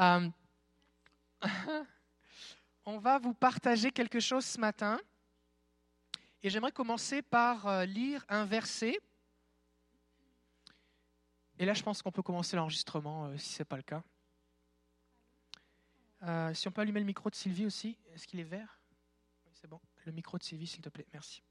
[0.00, 0.28] Euh,
[2.86, 4.98] on va vous partager quelque chose ce matin.
[6.42, 8.98] Et j'aimerais commencer par euh, lire un verset.
[11.58, 14.02] Et là, je pense qu'on peut commencer l'enregistrement, euh, si ce n'est pas le cas.
[16.54, 17.98] si on peut allumer le micro de Sylvie aussi.
[18.14, 18.80] Est-ce qu'il est vert?
[19.52, 19.80] C'est bon.
[20.06, 21.06] Le micro de Sylvie, s'il te plaît.
[21.12, 21.42] Merci.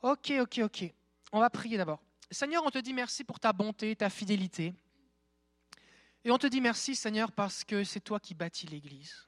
[0.00, 0.94] Ok, ok, ok.
[1.32, 2.00] On va prier d'abord.
[2.30, 4.74] Seigneur, on te dit merci pour ta bonté, ta fidélité.
[6.24, 9.26] Et on te dit merci, Seigneur, parce que c'est toi qui bâtis l'Église.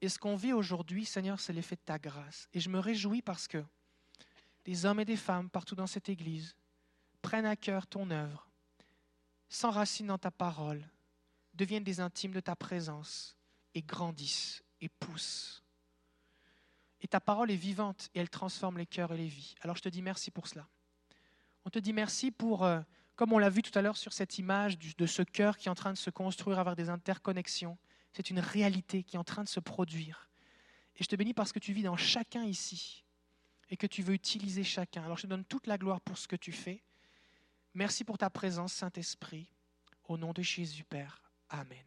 [0.00, 2.48] Et ce qu'on vit aujourd'hui, Seigneur, c'est l'effet de ta grâce.
[2.52, 3.64] Et je me réjouis parce que
[4.64, 6.54] des hommes et des femmes partout dans cette Église
[7.22, 8.48] prennent à cœur ton œuvre,
[9.48, 10.88] s'enracinent dans ta parole,
[11.54, 13.36] deviennent des intimes de ta présence
[13.74, 15.62] et grandissent et poussent.
[17.02, 19.54] Et ta parole est vivante et elle transforme les cœurs et les vies.
[19.60, 20.68] Alors je te dis merci pour cela.
[21.64, 22.64] On te dit merci pour...
[22.64, 22.80] Euh,
[23.20, 25.70] comme on l'a vu tout à l'heure sur cette image de ce cœur qui est
[25.70, 27.76] en train de se construire avec des interconnexions,
[28.14, 30.30] c'est une réalité qui est en train de se produire.
[30.96, 33.04] Et je te bénis parce que tu vis dans chacun ici
[33.68, 35.04] et que tu veux utiliser chacun.
[35.04, 36.82] Alors je te donne toute la gloire pour ce que tu fais.
[37.74, 39.52] Merci pour ta présence, Saint-Esprit.
[40.08, 41.20] Au nom de Jésus, Père.
[41.50, 41.84] Amen.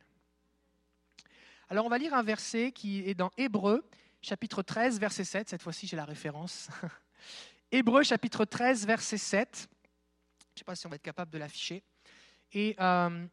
[1.67, 3.89] Alors on va lire un verset qui est dans Hébreu,
[4.21, 5.49] chapitre 13, verset 7.
[5.49, 6.69] Cette fois-ci, j'ai la référence.
[7.71, 9.67] Hébreu, chapitre 13, verset 7.
[10.53, 11.83] Je ne sais pas si on va être capable de l'afficher.
[12.51, 13.25] Et euh,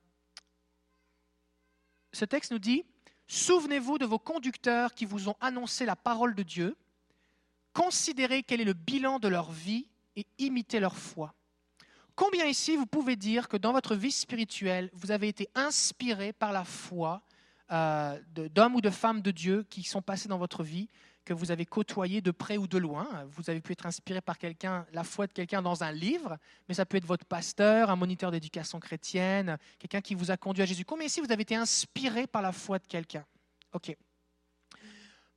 [2.12, 2.84] ce texte nous dit,
[3.26, 6.76] Souvenez-vous de vos conducteurs qui vous ont annoncé la parole de Dieu,
[7.72, 11.32] considérez quel est le bilan de leur vie et imitez leur foi.
[12.16, 16.50] Combien ici vous pouvez dire que dans votre vie spirituelle, vous avez été inspiré par
[16.50, 17.22] la foi
[17.70, 20.88] euh, d'hommes ou de femmes de Dieu qui sont passés dans votre vie
[21.24, 23.24] que vous avez côtoyé de près ou de loin.
[23.30, 24.36] Vous avez pu être inspiré par
[24.92, 28.30] la foi de quelqu'un dans un livre, mais ça peut être votre pasteur, un moniteur
[28.30, 30.84] d'éducation chrétienne, quelqu'un qui vous a conduit à Jésus.
[30.84, 33.24] Combien ici vous avez été inspiré par la foi de quelqu'un?
[33.72, 33.96] Ok.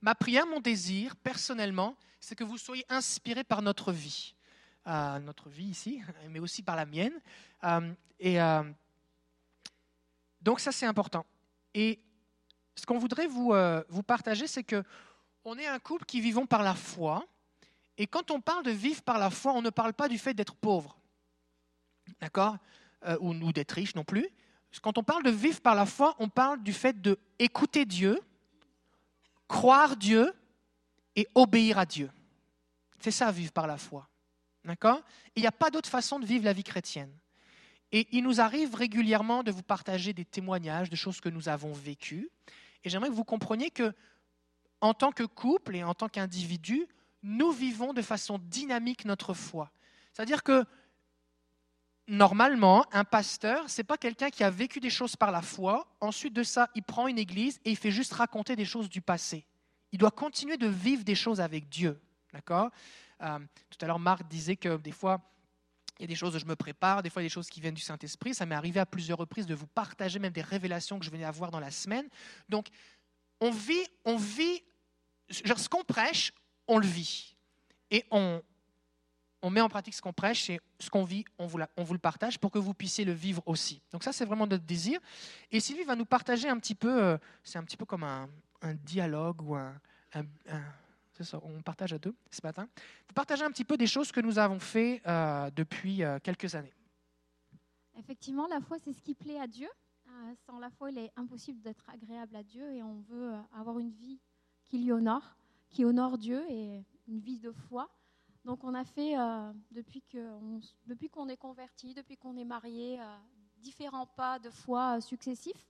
[0.02, 4.36] Ma prière, mon désir, personnellement, c'est que vous soyez inspiré par notre vie.
[4.86, 7.13] Euh, notre vie ici, mais aussi par la mienne.
[7.63, 8.63] Euh, et euh,
[10.41, 11.25] donc ça, c'est important.
[11.74, 12.02] Et
[12.75, 14.84] ce qu'on voudrait vous partager, c'est que
[15.46, 17.26] on est un couple qui vivons par la foi.
[17.98, 20.34] Et quand on parle de vivre par la foi, on ne parle pas du fait
[20.34, 20.98] d'être pauvre.
[22.20, 22.58] D'accord?
[23.06, 24.28] Euh, Ou, ou d'être riche non plus.
[24.81, 28.20] Quand on parle de vivre par la foi, on parle du fait de écouter Dieu,
[29.48, 30.34] croire Dieu
[31.16, 32.10] et obéir à Dieu.
[33.00, 34.08] C'est ça, vivre par la foi.
[34.66, 35.02] D'accord?
[35.36, 37.14] Il n'y a pas d'autre façon de vivre la vie chrétienne.
[37.92, 41.74] Et il nous arrive régulièrement de vous partager des témoignages de choses que nous avons
[41.74, 42.31] vécues.
[42.84, 43.94] Et j'aimerais que vous compreniez que
[44.83, 46.85] en tant que couple et en tant qu'individu,
[47.23, 49.71] nous vivons de façon dynamique notre foi.
[50.11, 50.66] C'est-à-dire que
[52.05, 55.88] normalement, un pasteur, c'est pas quelqu'un qui a vécu des choses par la foi.
[56.01, 59.01] Ensuite de ça, il prend une église et il fait juste raconter des choses du
[59.01, 59.45] passé.
[59.94, 61.97] Il doit continuer de vivre des choses avec Dieu.
[62.33, 62.69] D'accord?
[63.21, 63.39] Euh,
[63.69, 65.21] Tout à l'heure, Marc disait que des fois,
[65.97, 67.33] il y a des choses où je me prépare, des fois il y a des
[67.33, 68.33] choses qui viennent du Saint-Esprit.
[68.35, 71.23] Ça m'est arrivé à plusieurs reprises de vous partager même des révélations que je venais
[71.23, 72.09] avoir dans la semaine.
[72.50, 72.67] Donc,
[73.39, 74.61] on vit, on vit
[75.33, 76.31] ce qu'on prêche,
[76.67, 77.35] on le vit.
[77.91, 78.41] Et on,
[79.44, 81.94] on met en pratique ce qu'on prêche et ce qu'on vit, on vous, on vous,
[81.94, 83.81] le partage pour que vous puissiez le vivre aussi.
[83.91, 84.99] Donc ça, c'est vraiment notre désir.
[85.51, 88.29] Et Sylvie va nous partager un petit peu, euh, c'est un petit peu comme un,
[88.85, 89.73] dialogue ou un...
[91.44, 92.69] on partage à deux ce matin.
[93.09, 96.55] Vous partagez un petit peu des choses que nous avons fait euh, depuis euh, quelques
[96.55, 96.73] années.
[98.00, 99.69] Effectivement, la foi, c'est ce qui plaît à Dieu.
[100.45, 103.91] sans la foi, il est impossible d'être agréable à Dieu et on veut avoir une
[103.91, 104.21] vie
[104.73, 105.35] qui lui honore,
[105.69, 107.91] qui honore Dieu et une vie de foi.
[108.44, 113.03] Donc on a fait, euh, depuis qu'on depuis est converti, depuis qu'on est marié, euh,
[113.59, 115.67] différents pas de foi euh, successifs.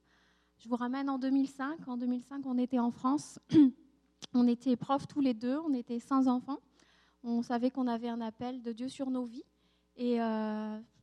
[0.58, 1.86] Je vous ramène en 2005.
[1.86, 3.40] En 2005, on était en France.
[4.34, 6.60] on était profs tous les deux, on était sans enfants.
[7.26, 9.44] On savait qu'on avait un appel de Dieu sur nos vies.
[9.98, 10.20] Et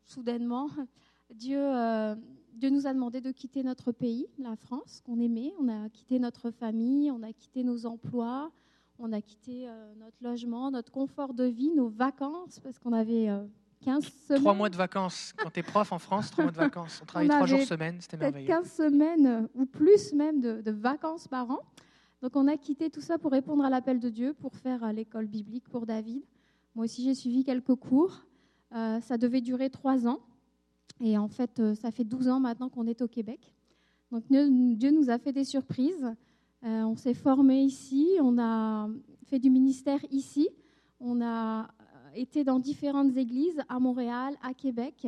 [0.06, 0.71] soudainement,
[1.34, 1.60] Dieu,
[2.60, 5.54] Dieu nous a demandé de quitter notre pays, la France, qu'on aimait.
[5.59, 8.53] On a quitté notre famille, on a quitté nos emplois,
[8.98, 13.28] on a quitté euh, notre logement, notre confort de vie, nos vacances, parce qu'on avait
[13.83, 14.42] 15 euh, semaines.
[14.42, 15.33] Trois mois de vacances.
[15.39, 17.01] Quand tu es prof en France, trois mois de vacances.
[17.03, 18.47] On travaille trois jours semaine, c'était merveilleux.
[18.48, 21.60] 15 semaines euh, ou plus même de, vacances par an.
[22.21, 25.28] Donc on a quitté tout ça pour répondre à l'appel de Dieu, pour faire l'école
[25.28, 26.22] biblique pour David.
[26.74, 28.21] Moi aussi, j'ai suivi quelques cours.
[28.71, 30.21] ça devait durer trois ans.
[31.01, 33.55] Et en fait, euh, ça fait 12 ans maintenant qu'on est au Québec.
[34.11, 36.15] Donc Dieu nous a fait des surprises.
[36.65, 38.89] Euh, on s'est formé ici, on a
[39.27, 40.49] fait du ministère ici,
[40.99, 41.69] on a
[42.15, 45.07] été dans différentes églises à Montréal, à Québec.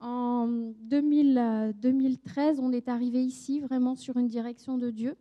[0.00, 0.48] En
[0.80, 5.16] 2000, 2013, on est arrivé ici vraiment sur une direction de Dieu.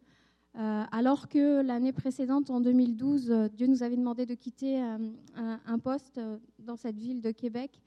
[0.58, 4.98] Euh, alors que l'année précédente, en 2012, euh, Dieu nous avait demandé de quitter euh,
[5.68, 7.80] un, poste euh, dans cette ville de Québec.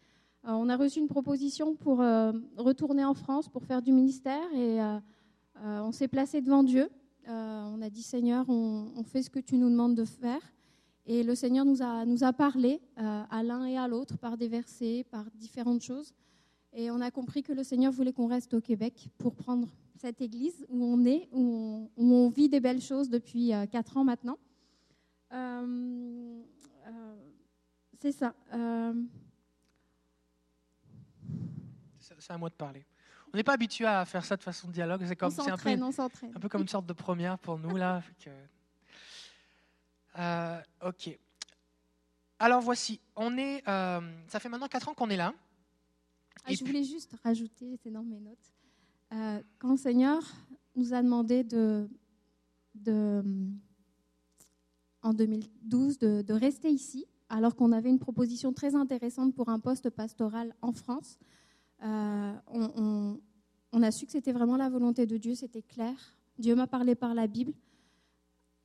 [0.47, 4.53] Euh, on a reçu une proposition pour euh, retourner en France pour faire du ministère
[4.55, 4.99] et euh,
[5.57, 6.89] on s'est placé devant Dieu.
[7.33, 10.41] On a dit Seigneur, on, fait ce que tu nous demandes de faire.
[11.07, 14.49] Et le Seigneur nous a, nous a parlé à l'un et à l'autre par des
[14.49, 16.13] versets, par différentes choses.
[16.73, 20.21] Et on a compris que le Seigneur voulait qu'on reste au Québec pour prendre cette
[20.21, 24.39] église où on est, où on, vit des belles choses depuis quatre ans maintenant.
[28.01, 28.35] C'est ça.
[32.19, 32.85] C'est à moi de parler.
[33.33, 35.03] On n'est pas habitué à faire ça de façon de dialogue.
[35.07, 35.91] C'est on comme, c'est un peu, on
[36.37, 38.03] un peu comme une sorte de première pour nous là.
[38.25, 38.31] Que-
[40.19, 41.17] Euh, ok.
[42.41, 43.63] Alors voici, on est.
[43.69, 45.33] euh, ça fait maintenant 4 ans qu'on est là.
[46.45, 48.39] Ah, Et je voulais juste rajouter, c'est dans mes notes.
[49.13, 50.21] Euh, quand le Seigneur
[50.75, 51.89] nous a demandé de,
[52.75, 53.23] de
[55.03, 59.61] en 2012 de, de rester ici, alors qu'on avait une proposition très intéressante pour un
[59.61, 61.19] poste pastoral en France,
[61.83, 62.33] euh,
[63.73, 65.95] on, a su que c'était vraiment la volonté de Dieu, c'était clair.
[66.39, 67.53] Dieu m'a parlé par la Bible.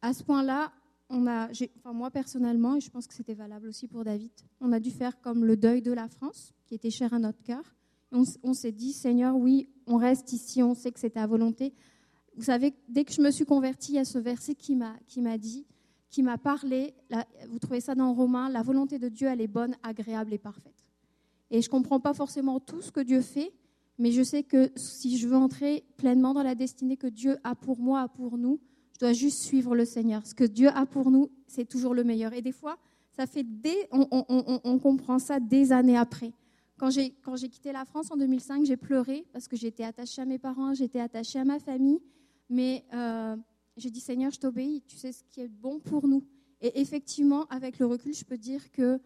[0.02, 0.72] À ce point-là,
[1.10, 1.50] on a,
[1.86, 5.20] moi personnellement, et je pense que c'était valable aussi pour David, on a dû faire
[5.22, 7.64] comme le deuil de la France, qui était cher à notre cœur.
[8.12, 11.74] On, s'est dit, Seigneur, oui, on reste ici, on sait que c'est ta volonté.
[12.38, 14.98] Vous savez, dès que je me suis convertie, il y a ce verset qui m'a,
[15.38, 15.66] dit,
[16.10, 16.94] qui m'a parlé,
[17.50, 20.85] vous trouvez ça dans Romains, la volonté de Dieu, elle est bonne, agréable et parfaite.
[21.52, 23.54] Et je ne comprends pas forcément tout ce que Dieu fait,
[23.98, 27.56] mais je sais que si je veux entrer pleinement dans la destinée que Dieu a
[27.56, 28.60] pour moi, a pour nous,
[28.94, 30.26] je dois juste suivre le Seigneur.
[30.26, 32.34] Ce que Dieu a pour nous, c'est toujours le meilleur.
[32.34, 32.78] Et des fois,
[33.12, 36.34] ça fait des, on, comprend ça des années après.
[36.78, 40.22] Quand j'ai, quand j'ai quitté la France en 2005, j'ai pleuré parce que j'étais attachée
[40.22, 42.00] à mes parents, j'étais attachée à ma famille.
[42.50, 43.38] Mais euh,
[43.78, 46.26] j'ai dit, Seigneur, je t'obéis, tu sais ce qui est bon pour nous.
[46.62, 49.00] Et effectivement, avec le recul, je peux dire que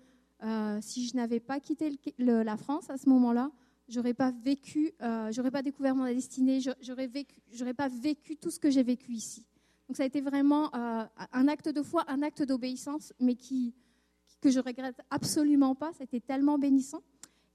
[0.44, 3.51] euh, si je n'avais pas quitté la France à ce moment-là,
[3.89, 7.36] j'aurais pas vécu, euh, j'aurais pas découvert mon destinée, j'aurais vécu,
[7.75, 9.45] pas vécu tout ce que j'ai vécu ici.
[9.88, 11.03] Donc ça a été vraiment euh,
[11.33, 15.91] un acte de foi, un acte d'obéissance, mais que je regrette absolument pas.
[15.97, 17.01] C'était tellement bénissant.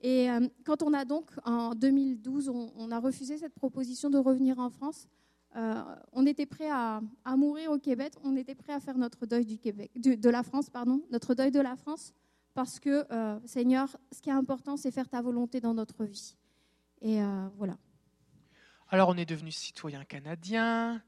[0.01, 4.59] Et euh, quand on a donc, en 2012, on, a refusé cette proposition de revenir
[4.59, 5.09] en France,
[6.13, 7.01] on était prêt à,
[7.37, 11.37] mourir au Québec, on était prêt à faire notre deuil de la France, pardon, notre
[11.37, 12.13] deuil de la France,
[12.55, 16.37] parce que, euh, Seigneur, ce qui est important, c'est faire ta volonté dans notre vie.
[17.01, 17.77] Et euh, voilà.
[18.89, 21.03] Alors on est devenu citoyen canadien.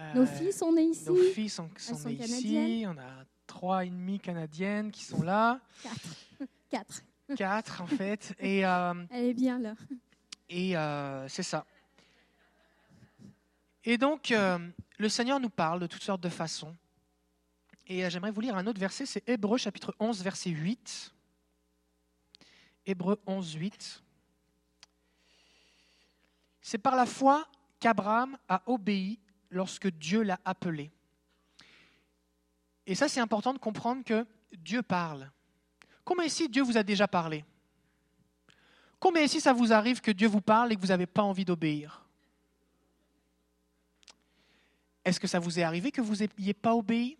[0.00, 1.06] Euh, Nos filles sont nées ici.
[1.08, 2.84] Nos filles sont, sont sont nées ici.
[2.86, 6.00] On a trois et demi canadiennes qui sont là, Quatre.
[6.70, 7.02] Quatre.
[7.36, 8.34] quatre en fait.
[8.38, 9.74] Et, Elle est bien là.
[10.48, 10.74] et
[11.28, 11.64] c'est ça.
[13.84, 14.32] Et donc
[14.98, 16.74] le Seigneur nous parle de toutes sortes de façons.
[17.86, 21.12] Et euh, j'aimerais vous lire un autre verset, c'est Hébreu chapitre 11 verset 8.
[22.86, 24.02] Hébreu 11 8.
[26.60, 27.46] C'est par la foi
[27.80, 29.18] qu'Abraham a obéi
[29.50, 30.90] lorsque Dieu l'a appelé.
[32.86, 35.30] Et ça, c'est important de comprendre que Dieu parle.
[36.04, 37.44] Combien ici Dieu vous a déjà parlé?
[38.98, 41.44] Combien ici ça vous arrive que Dieu vous parle et que vous n'avez pas envie
[41.44, 42.04] d'obéir?
[45.04, 47.18] Est-ce que ça vous est arrivé que vous n'ayez pas obéi?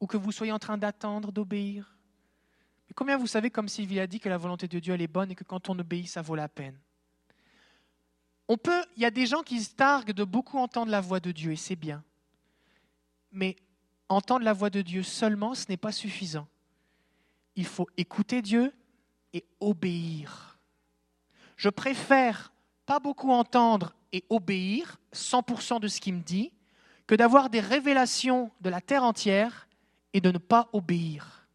[0.00, 1.96] Ou que vous soyez en train d'attendre d'obéir
[2.88, 5.06] Mais combien vous savez, comme Sylvie a dit, que la volonté de Dieu elle est
[5.06, 6.78] bonne et que quand on obéit, ça vaut la peine?
[8.48, 11.20] On peut, il y a des gens qui se targuent de beaucoup entendre la voix
[11.20, 12.02] de Dieu et c'est bien.
[13.30, 13.54] Mais
[14.08, 16.48] entendre la voix de Dieu seulement, ce n'est pas suffisant.
[17.54, 18.72] Il faut écouter Dieu
[19.32, 20.58] et obéir.
[21.56, 22.52] Je préfère
[22.86, 26.52] pas beaucoup entendre et obéir 100% de ce qu'il me dit
[27.06, 29.68] que d'avoir des révélations de la terre entière
[30.12, 31.46] et de ne pas obéir.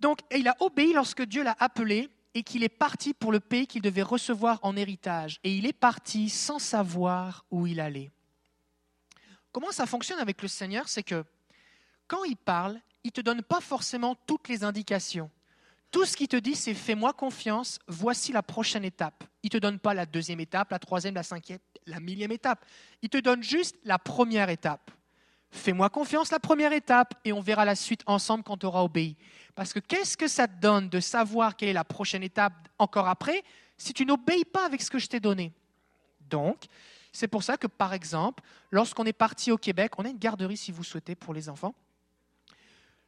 [0.00, 3.66] Donc, il a obéi lorsque Dieu l'a appelé et qu'il est parti pour le pays
[3.66, 5.40] qu'il devait recevoir en héritage.
[5.42, 8.10] Et il est parti sans savoir où il allait.
[9.50, 11.24] Comment ça fonctionne avec le Seigneur C'est que
[12.06, 15.30] quand il parle, il ne te donne pas forcément toutes les indications.
[15.90, 19.24] Tout ce qu'il te dit, c'est fais-moi confiance, voici la prochaine étape.
[19.42, 22.64] Il ne te donne pas la deuxième étape, la troisième, la cinquième, la millième étape.
[23.00, 24.90] Il te donne juste la première étape.
[25.50, 29.16] Fais-moi confiance la première étape et on verra la suite ensemble quand tu auras obéi.
[29.54, 33.08] Parce que qu'est-ce que ça te donne de savoir quelle est la prochaine étape encore
[33.08, 33.42] après
[33.78, 35.52] si tu n'obéis pas avec ce que je t'ai donné?
[36.28, 36.66] Donc,
[37.12, 40.58] c'est pour ça que, par exemple, lorsqu'on est parti au Québec, on a une garderie
[40.58, 41.74] si vous souhaitez pour les enfants.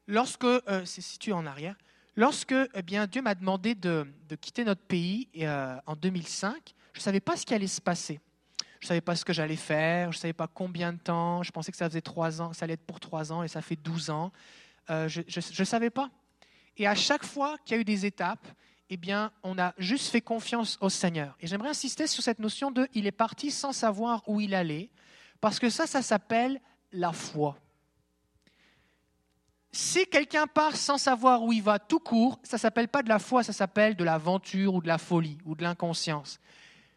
[0.07, 1.77] Lorsque, euh, c'est situé en arrière,
[2.17, 4.07] Lorsque eh bien, Dieu m'a demandé de,
[4.41, 8.21] quitter notre pays euh, en 2005, je ne savais pas ce qui allait se passer.
[8.81, 11.43] Je ne savais pas ce que j'allais faire, je ne savais pas combien de temps.
[11.43, 13.63] Je pensais que ça faisait trois ans, ça allait être pour trois ans et ça
[13.63, 14.33] fait douze ans.
[14.89, 16.11] Euh, je ne savais pas.
[16.77, 18.47] Et à chaque fois qu'il y a eu des étapes,
[18.89, 21.37] eh bien, on a juste fait confiance au Seigneur.
[21.41, 24.91] Et j'aimerais insister sur cette notion de il est parti sans savoir où il allait,
[25.41, 27.57] parce que ça, ça s'appelle la foi.
[29.73, 33.09] Si quelqu'un part sans savoir où il va tout court, ça ne s'appelle pas de
[33.09, 36.41] la foi, ça s'appelle de l'aventure ou de la folie ou de l'inconscience.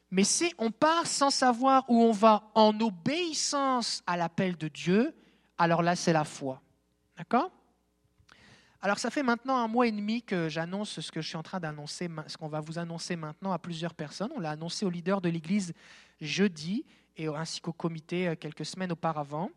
[0.09, 5.15] Mais si on part sans savoir où on va en obéissance à l'appel de Dieu,
[5.57, 6.61] alors là, c'est la foi.
[7.17, 7.51] D'accord?
[8.81, 11.43] Alors ça fait maintenant un mois et demi que j'annonce ce que je suis en
[11.43, 14.29] train d'annoncer, ce qu'on va vous annoncer maintenant à plusieurs personnes.
[14.35, 15.73] On l'a annoncé au leader de l'Église
[16.19, 19.49] jeudi, et ainsi qu'au comité euh, quelques semaines auparavant,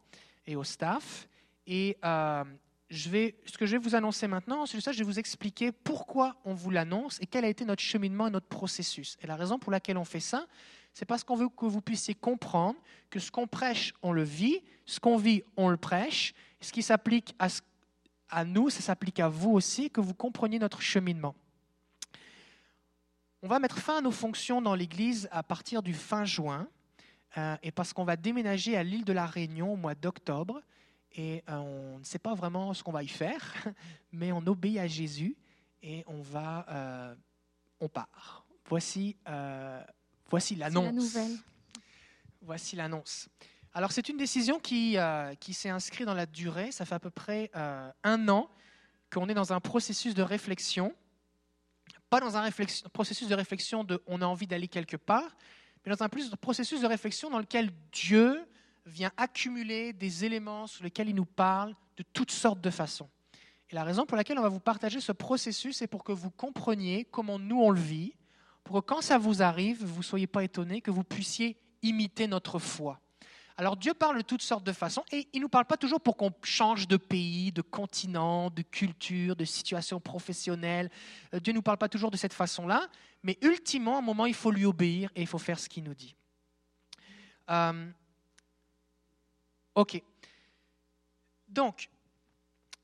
[0.47, 1.29] et au staff.
[1.67, 2.45] Et euh,
[2.91, 6.55] ce que je vais vous annoncer maintenant, c'est ça, je vais vous expliquer pourquoi on
[6.55, 9.17] vous l'annonce et quel a été notre cheminement et notre processus.
[9.21, 10.47] Et la raison pour laquelle on fait ça,
[10.95, 12.79] c'est parce qu'on veut que vous puissiez comprendre
[13.11, 16.83] que ce qu'on prêche, on le vit, ce qu'on vit, on le prêche, ce qui
[16.83, 17.37] s'applique
[18.29, 21.35] à nous, ça s'applique à vous aussi, que vous compreniez notre cheminement.
[23.43, 26.69] On va mettre fin à nos fonctions dans l'Église à partir du fin juin,
[27.37, 30.63] euh, et parce qu'on va déménager à l'île de la Réunion au mois d'octobre,
[31.17, 33.55] et euh, on ne sait pas vraiment ce qu'on va y faire,
[34.13, 35.37] mais on obéit à Jésus
[35.83, 37.15] et on va, euh,
[37.81, 38.47] on part.
[38.69, 39.17] Voici,
[40.29, 41.17] voici l'annonce.
[42.43, 43.29] Voici l'annonce.
[43.77, 46.73] Alors c'est une décision qui, euh, qui s'est inscrite dans la durée.
[46.73, 48.49] Ça fait à peu près euh, un an
[49.13, 50.95] qu'on est dans un processus de réflexion.
[52.09, 52.49] Pas dans un
[52.95, 55.37] processus de réflexion de on a envie d'aller quelque part,
[55.85, 58.49] mais dans un processus de réflexion dans lequel Dieu
[58.87, 63.09] vient accumuler des éléments sur lesquels il nous parle de toutes sortes de façons.
[63.71, 66.31] Et la raison pour laquelle on va vous partager ce processus, c'est pour que vous
[66.31, 68.15] compreniez comment nous on le vit,
[68.63, 72.29] pour que quand ça vous arrive, vous ne soyez pas étonnés, que vous puissiez imiter
[72.29, 73.01] notre foi.
[73.59, 76.01] Alors Dieu parle de toutes sortes de façons et il ne nous parle pas toujours
[76.01, 80.91] pour qu'on change de pays, de continent, de culture, de situation professionnelle.
[81.33, 82.87] Euh, Dieu ne nous parle pas toujours de cette façon-là,
[83.23, 85.85] mais ultimement, à un moment, il faut lui obéir et il faut faire ce qu'il
[85.85, 86.15] nous dit.
[87.49, 87.91] Euh,
[89.77, 90.03] ok.
[91.49, 91.89] Donc,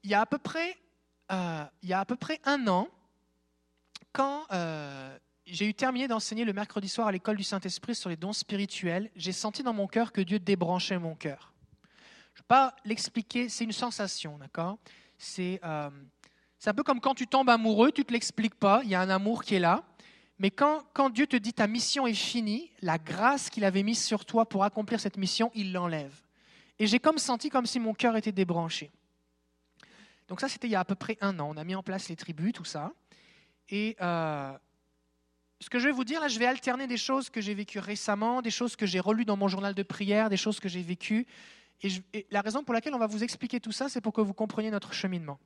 [0.05, 0.77] il y a à peu près,
[1.33, 2.89] euh, il y a à peu près un an,
[4.13, 4.47] quand
[5.47, 9.11] j'ai eu terminé d'enseigner le mercredi soir à l'école du Saint-Esprit sur les dons spirituels,
[9.17, 11.53] j'ai senti dans mon cœur que Dieu débranchait mon cœur.
[12.35, 14.79] Je ne vais pas l'expliquer, c'est une sensation, d'accord?
[15.39, 15.91] Euh,
[16.59, 18.95] c'est, un peu comme quand tu tombes amoureux, tu ne te l'expliques pas, il y
[18.95, 19.85] a un amour qui est là.
[20.39, 24.25] Mais quand Dieu te dit ta mission est finie, la grâce qu'il avait mise sur
[24.25, 26.15] toi pour accomplir cette mission, il l'enlève.
[26.79, 28.91] Et j'ai comme senti comme si mon cœur était débranché.
[30.29, 31.51] Donc ça, c'était il y a à peu près un an.
[31.51, 32.93] On a mis en place les tribus, tout ça.
[33.69, 34.53] Et euh,
[35.61, 37.79] ce que je vais vous dire, là, je vais alterner des choses que j'ai vécues
[37.79, 40.83] récemment, des choses que j'ai relues dans mon journal de prière, des choses que j'ai
[40.83, 41.27] vécues.
[41.83, 44.35] Et, la raison pour laquelle on va vous expliquer tout ça, c'est pour que vous
[44.35, 45.39] compreniez notre cheminement.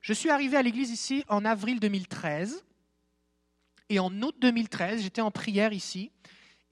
[0.00, 2.64] Je suis arrivé à l'église ici en avril 2013.
[3.90, 6.12] Et en août 2013, j'étais en prière ici,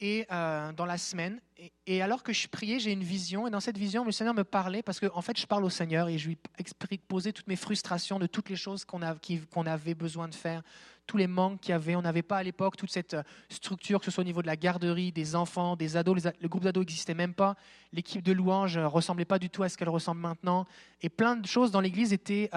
[0.01, 1.41] et euh, dans la semaine.
[1.87, 3.47] Et, alors que je priais, j'ai une vision.
[3.47, 5.71] Et dans cette vision, le Seigneur me parlait, parce qu'en en fait, je parle au
[5.71, 10.29] Seigneur et je lui exposais toutes mes frustrations de toutes les choses qu'on avait besoin
[10.29, 10.63] de faire,
[11.07, 11.97] tous les manques qu'il y avait.
[11.97, 14.47] On n'avait pas à l'époque toute cette euh, structure, que ce soit au niveau de
[14.47, 16.25] la garderie, des enfants, des ados.
[16.41, 17.57] le groupe d'ados n'existait même pas.
[17.93, 20.67] L'équipe de louange ne euh, ressemblait pas du tout à ce qu'elle ressemble maintenant.
[21.01, 22.51] Et plein de choses dans l'Église étaient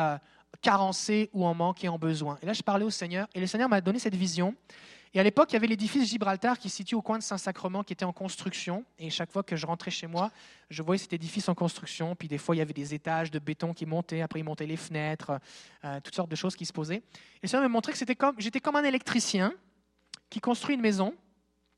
[0.61, 2.37] carencées ou en manque et en besoin.
[2.41, 3.27] Et là, je parlais au Seigneur.
[3.33, 4.55] Et le Seigneur m'a donné cette vision.
[5.13, 7.83] Et à l'époque, il y avait l'édifice Gibraltar qui se situe au coin de Saint-Sacrement,
[7.83, 8.85] qui était en construction.
[8.99, 10.31] Et chaque fois que je rentrais chez moi,
[10.69, 12.15] je voyais cet édifice en construction.
[12.15, 14.21] Puis des fois, il y avait des étages de béton qui montaient.
[14.21, 15.39] Après, ils montaient les fenêtres,
[15.83, 17.01] euh, toutes sortes de choses qui se posaient.
[17.41, 19.51] Et ça me montrait que j'étais comme un électricien
[20.29, 21.15] qui construit une maison.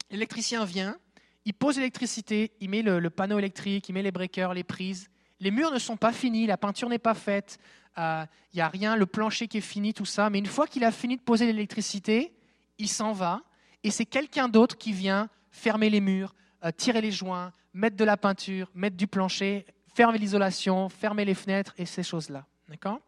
[0.10, 0.98] L'électricien vient,
[1.46, 5.10] il pose l'électricité, il met le, panneau électrique, il met les breakers, les prises.
[5.40, 7.60] Les murs ne sont pas finis, la peinture n'est pas faite,
[7.98, 10.30] euh, il n'y a rien, le plancher qui est fini, tout ça.
[10.30, 12.34] Mais une fois qu'il a fini de poser l'électricité,
[12.82, 13.42] il s'en va,
[13.84, 16.34] et c'est quelqu'un d'autre qui vient fermer les murs,
[16.66, 21.36] euh, tirer les joints, mettre de la peinture, mettre du plancher, fermer l'isolation, fermer les
[21.36, 22.46] fenêtres et ces choses-là.
[22.68, 23.00] D'accord?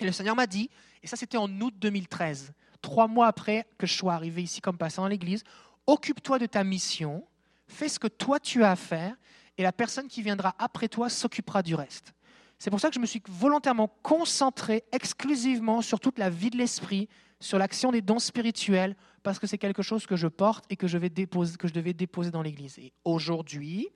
[0.00, 0.70] Et le Seigneur m'a dit,
[1.02, 4.78] et ça c'était en août 2013, trois mois après que je sois arrivé ici comme
[4.78, 5.44] passant dans l'église,
[5.86, 7.26] occupe-toi de ta mission,
[7.68, 9.14] fais ce que toi tu as à faire,
[9.58, 12.12] et la personne qui viendra après toi s'occupera du reste.
[12.58, 16.56] C'est pour ça que je me suis volontairement concentré exclusivement sur toute la vie de
[16.56, 17.08] l'esprit,
[17.40, 20.86] sur l'action des dons spirituels parce que c'est quelque chose que je porte et que
[20.86, 22.78] je, vais déposer, que je devais déposer dans l'Église.
[22.78, 23.88] Et aujourd'hui,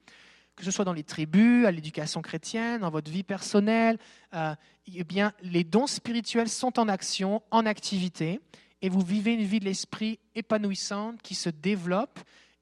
[0.56, 3.98] que ce soit dans les tribus, à l'éducation chrétienne, dans votre vie personnelle,
[4.34, 4.54] euh,
[4.92, 8.40] eh bien, les dons spirituels sont en action, en activité,
[8.82, 12.18] et vous vivez une vie de l'esprit épanouissante qui se développe.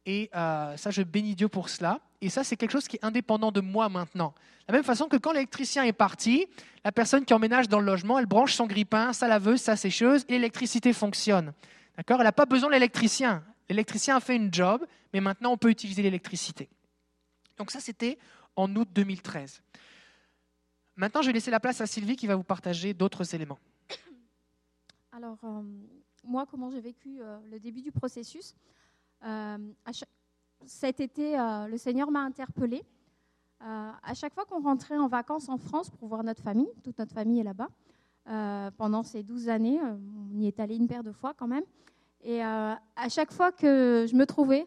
[0.06, 2.00] Et euh, ça, je bénis Dieu pour cela.
[2.20, 4.34] Et ça, c'est quelque chose qui est indépendant de moi maintenant.
[4.66, 6.46] De la même façon que quand l'électricien est parti,
[6.84, 10.24] la personne qui emménage dans le logement, elle branche son grippin, sa laveuse, sa sécheuse,
[10.28, 11.52] et l'électricité fonctionne.
[11.96, 12.20] D'accord?
[12.20, 13.44] Elle n'a pas besoin de l'électricien.
[13.68, 16.68] L'électricien a fait une job, mais maintenant on peut utiliser l'électricité.
[17.56, 18.18] Donc ça, c'était
[18.56, 19.62] en août 2013.
[20.96, 23.58] Maintenant, je vais laisser la place à Sylvie qui va vous partager d'autres éléments.
[25.12, 25.62] Alors, euh,
[26.24, 28.56] moi, comment j'ai vécu euh, le début du processus
[29.24, 29.58] euh,
[30.66, 31.36] Cet été,
[31.68, 32.84] le Seigneur m'a interpellée.
[33.60, 37.14] à chaque fois qu'on rentrait en vacances en France pour voir notre famille, toute notre
[37.14, 37.68] famille est là-bas,
[38.76, 41.64] pendant ces 12 années, on y est allé une paire de fois quand même,
[42.22, 44.66] et à chaque fois que je me trouvais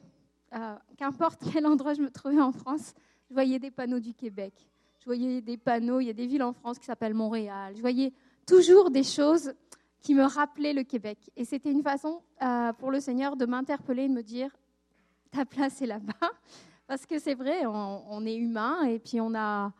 [0.53, 2.93] euh, qu'importe quel endroit je me trouvais en France,
[3.29, 4.53] je voyais des panneaux du Québec.
[5.00, 7.74] Je voyais des panneaux, il y a des villes en France qui s'appellent Montréal.
[7.75, 8.13] Je voyais
[8.45, 9.53] toujours des choses
[10.01, 11.17] qui me rappelaient le Québec.
[11.36, 14.51] Et c'était une façon euh, pour le Seigneur de m'interpeller, de me dire,
[15.31, 16.13] ta place est là-bas.
[16.88, 19.71] Parce que c'est vrai, on, est humain et puis on a,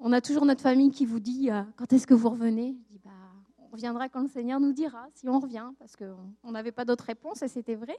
[0.00, 2.74] on a toujours notre famille qui vous dit, euh, quand est-ce que vous revenez?
[3.04, 3.10] Bah,
[3.58, 7.04] on reviendra quand le Seigneur nous dira si on revient, parce qu'on n'avait pas d'autre
[7.04, 7.98] réponse et c'était vrai.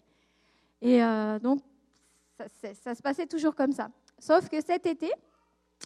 [0.82, 1.00] Et
[1.42, 1.62] donc,
[2.74, 3.90] ça, se passait toujours comme ça.
[4.20, 5.12] Sauf que cet été,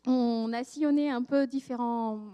[0.06, 2.32] on a sillonné un peu différent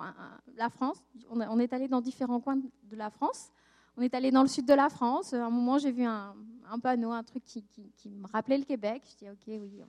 [0.55, 1.03] la France.
[1.29, 3.51] On, est allé dans différents coins de la France.
[3.97, 5.33] On est allé dans le sud de la France.
[5.33, 6.35] À un moment, j'ai vu un,
[6.81, 7.63] panneau, un truc qui,
[8.05, 9.03] me rappelait le Québec.
[9.11, 9.81] Je dis, OK, oui,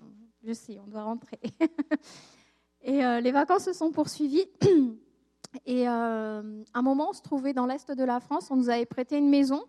[0.45, 1.41] je sais, on doit rentrer.
[2.83, 4.47] Et euh, les vacances se sont poursuivies.
[5.67, 8.51] Et euh, à un moment, on se trouvait dans l'est de la France.
[8.51, 9.65] On nous avait prêté une maison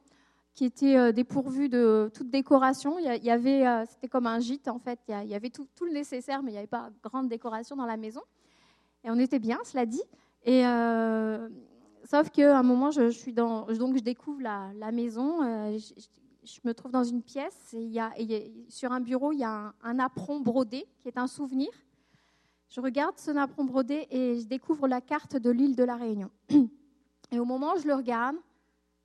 [0.57, 2.97] qui était euh, dépourvu de toute décoration.
[2.97, 4.99] Il y avait, euh, c'était comme un gîte en fait.
[5.07, 7.95] Il y avait tout, le nécessaire, mais il n'y avait pas grande décoration dans la
[7.95, 8.21] maison.
[9.03, 10.01] Et on était bien, cela dit.
[10.45, 11.47] Et euh,
[12.09, 15.41] sauf qu'à un moment, je, suis dans, donc je découvre la, maison.
[15.77, 17.75] je, me trouve dans une pièce
[18.17, 21.69] et, sur un bureau, il y a un, apron brodé qui est un souvenir.
[22.69, 26.29] Je regarde ce napperon brodé et je découvre la carte de l'île de la Réunion.
[27.31, 28.37] Et au moment où je le regarde,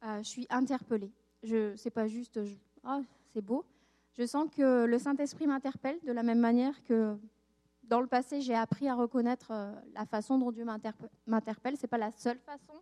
[0.02, 2.40] je suis interpellée je c'est pas juste
[2.84, 3.00] ah,
[3.32, 3.64] c'est beau.
[4.14, 7.16] Je sens que le Saint-Esprit m'interpelle de la même manière que
[7.84, 11.76] dans le passé, j'ai appris à reconnaître euh, la façon dont Dieu m'interpelle.
[11.76, 12.74] Ce n'est pas la seule façon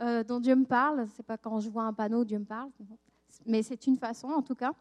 [0.00, 1.06] euh, dont Dieu me parle.
[1.08, 2.70] Ce n'est pas quand je vois un panneau, Dieu me parle.
[3.46, 4.72] Mais c'est une façon, en tout cas.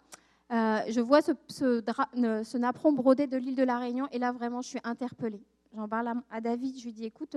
[0.51, 4.62] Euh, je vois ce, ce, napperon brodé de l'île de la Réunion et là, vraiment,
[4.62, 5.41] je suis interpellée.
[5.75, 6.78] J'en parle à, David.
[6.78, 7.36] Je lui dis, écoute,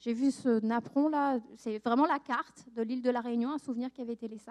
[0.00, 1.38] j'ai vu ce napperon-là.
[1.56, 4.50] C'est vraiment la carte de l'île de la Réunion, un souvenir qui avait été laissé.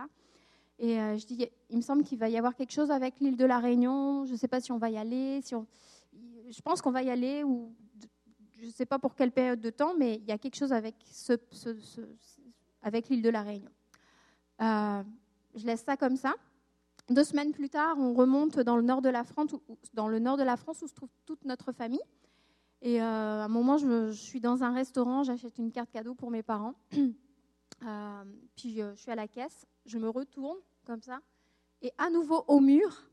[0.79, 3.35] Et euh, je dis, il me semble qu'il va y avoir quelque chose avec l'île
[3.35, 4.25] de la Réunion.
[4.25, 5.41] Je ne sais pas si on va y aller.
[5.41, 5.53] Si.
[6.49, 7.75] Je pense qu'on va y aller, ou
[8.59, 10.71] je ne sais pas pour quelle période de temps, mais il y a quelque chose
[10.71, 11.33] avec, ce,
[12.81, 13.71] avec l'île de la Réunion.
[14.61, 15.03] Euh,
[15.55, 16.33] je laisse ça comme ça.
[17.09, 19.55] Deux semaines plus tard, on remonte dans le nord de la France,
[19.93, 22.01] de la France où se trouve toute notre famille.
[22.81, 26.31] Et euh, à un moment, je, suis dans un restaurant, j'achète une carte cadeau pour
[26.31, 26.75] mes parents.
[28.55, 31.19] puis je suis à la caisse, je me retourne comme ça.
[31.81, 33.09] Et à nouveau au mur,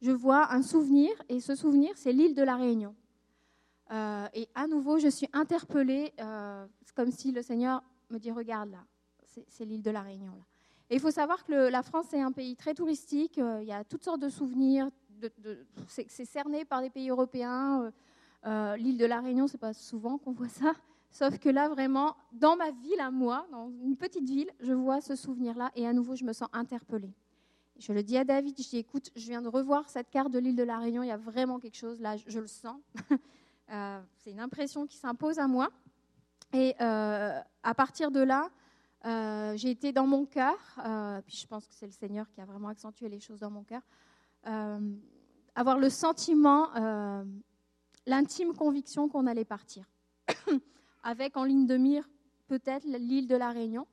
[0.00, 2.94] je vois un souvenir, et ce souvenir, c'est l'île de la Réunion.
[3.90, 8.70] Euh, et à nouveau, je suis interpellée, euh, comme si le Seigneur me dit, regarde
[8.70, 8.84] là,
[9.48, 10.32] c'est l'île de la Réunion.
[10.90, 13.72] Et il faut savoir que la France est un pays très touristique, euh, il y
[13.72, 14.90] a toutes sortes de souvenirs,
[15.88, 17.92] c'est cerné par des pays européens.
[18.76, 20.74] l'île de la Réunion, c'est pas souvent qu'on voit ça.
[21.14, 25.00] Sauf que là, vraiment, dans ma ville à moi, dans une petite ville, je vois
[25.00, 27.14] ce souvenir-là et à nouveau, je me sens interpellée.
[27.78, 30.40] Je le dis à David, je dis, écoute, je viens de revoir cette carte de
[30.40, 32.80] l'île de la Réunion, il y a vraiment quelque chose là, je, le sens.
[33.70, 35.70] Euh, c'est une impression qui s'impose à moi.
[36.52, 38.50] Et euh, à partir de là,
[39.04, 40.56] euh, j'ai été dans mon cœur,
[41.26, 43.64] puis je pense que c'est le Seigneur qui a vraiment accentué les choses dans mon
[43.64, 43.82] cœur,
[45.54, 46.68] avoir le sentiment,
[48.06, 49.84] l'intime conviction qu'on allait partir.
[51.04, 52.08] avec en ligne de mire
[52.48, 53.86] peut-être l'île de la Réunion.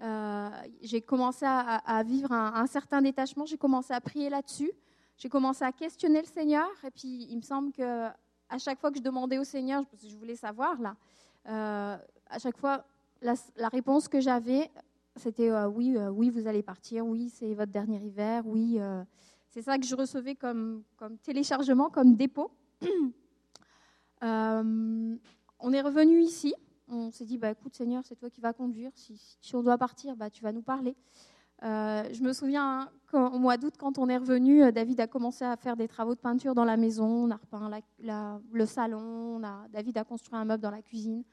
[0.00, 0.48] Euh,
[0.80, 4.70] j'ai commencé à, vivre un, certain détachement, j'ai commencé à prier là-dessus,
[5.16, 8.06] j'ai commencé à questionner le Seigneur, et puis il me semble que
[8.50, 10.94] à chaque fois que je demandais au Seigneur, parce que je voulais savoir là,
[11.48, 11.96] euh,
[12.30, 12.84] à chaque fois
[13.22, 14.70] la, réponse que j'avais,
[15.16, 18.78] c'était euh, oui, oui, vous allez partir, oui, c'est votre dernier hiver, oui,
[19.48, 20.84] c'est ça que je recevais comme,
[21.22, 22.50] téléchargement, comme dépôt.
[24.22, 26.54] on est revenu ici.
[26.90, 28.90] On s'est dit, bah, écoute Seigneur, c'est toi qui vas conduire.
[28.94, 30.96] Si, on doit partir, bah, tu vas nous parler.
[31.64, 35.44] Euh, je me souviens qu'au mois d'août, quand on est revenu, euh, David a commencé
[35.44, 37.04] à faire des travaux de peinture dans la maison.
[37.04, 37.70] On a repeint
[38.52, 39.40] le salon.
[39.70, 41.24] David a construit un meuble dans la cuisine.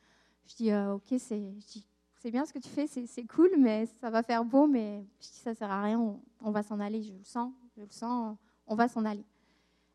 [0.47, 4.23] Je dis, euh, ok, c'est bien ce que tu fais, c'est cool, mais ça va
[4.23, 5.99] faire beau, mais je dis, ça sert à rien,
[6.41, 9.25] on, va s'en aller, je le sens, je le sens, on va s'en aller.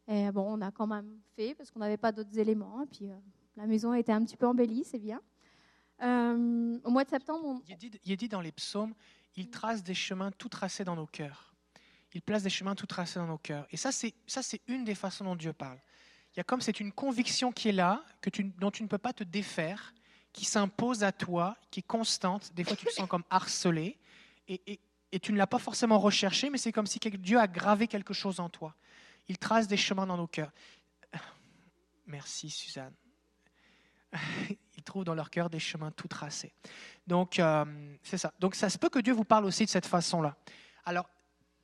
[0.09, 3.11] Et bon, on a quand même fait, parce qu'on n'avait pas d'autres éléments, et puis
[3.11, 3.17] euh,
[3.57, 5.21] la maison a été un petit peu embellie, c'est bien.
[6.03, 8.95] Euh, au mois de septembre, on- Il est, dit, dans les psaumes,
[9.37, 11.55] il trace des chemins tout tracés dans nos cœurs.
[12.13, 13.67] Il place des chemins tout tracés dans nos cœurs.
[13.71, 14.15] Et ça, c'est
[14.67, 15.79] une des façons dont Dieu parle.
[16.35, 18.99] Il y a comme c'est une conviction qui est là, que dont tu ne peux
[18.99, 19.93] pas te défaire,
[20.33, 22.53] qui s'impose à toi, qui est constante.
[22.55, 23.99] Des fois, tu te sens comme harcelé,
[24.49, 24.81] et,
[25.21, 28.39] tu ne l'as pas forcément recherché, mais c'est comme si Dieu a gravé quelque chose
[28.39, 28.75] en toi.
[29.29, 30.53] Il trace des chemins dans nos cœurs.
[32.07, 32.95] Merci, Suzanne.
[34.77, 36.53] Ils trouvent dans leur cœur des chemins tout tracés.
[37.07, 37.65] Donc, euh,
[38.03, 38.33] c'est ça.
[38.39, 40.37] Donc, ça se peut que Dieu vous parle aussi de cette façon-là.
[40.85, 41.09] Alors,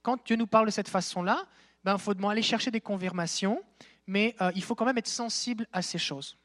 [0.02, 1.46] quand Dieu nous parle de cette façon-là,
[1.84, 3.62] ben, il faut demander- aller chercher des confirmations,
[4.06, 6.36] mais euh, il faut quand même être sensible à ces choses.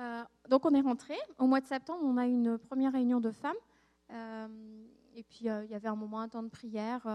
[0.00, 1.14] Euh, donc on est rentré.
[1.38, 3.56] Au mois de septembre, on a eu une première réunion de femmes.
[4.10, 4.48] Euh,
[5.14, 7.06] et puis euh, il y avait un moment, un temps de prière.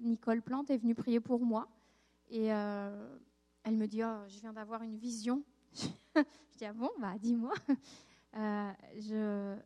[0.00, 1.68] Nicole Plante est venue prier pour moi.
[2.30, 5.42] Et elle me dit, Oh, je viens d'avoir une vision.
[6.14, 7.54] je dis, ah bon, bah dis-moi.
[8.34, 9.56] Je,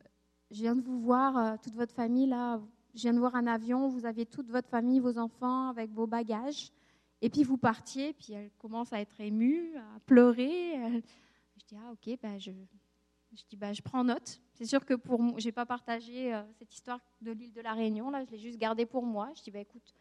[0.50, 2.60] viens de vous voir, toute votre famille là.
[2.94, 6.06] Je viens de voir un avion, vous aviez toute votre famille, vos enfants avec vos
[6.06, 6.72] bagages.
[7.20, 11.02] Et puis vous partiez, puis elle commence à être émue, à pleurer.
[11.58, 12.50] Je dis ah ok, bah, je,
[13.32, 14.40] je dis bah, je prends note.
[14.54, 17.72] C'est sûr que pour moi, j'ai pas partagé euh, cette histoire de l'île de la
[17.72, 19.30] Réunion là, je l'ai juste gardée pour moi.
[19.36, 19.94] Je dis bah écoute,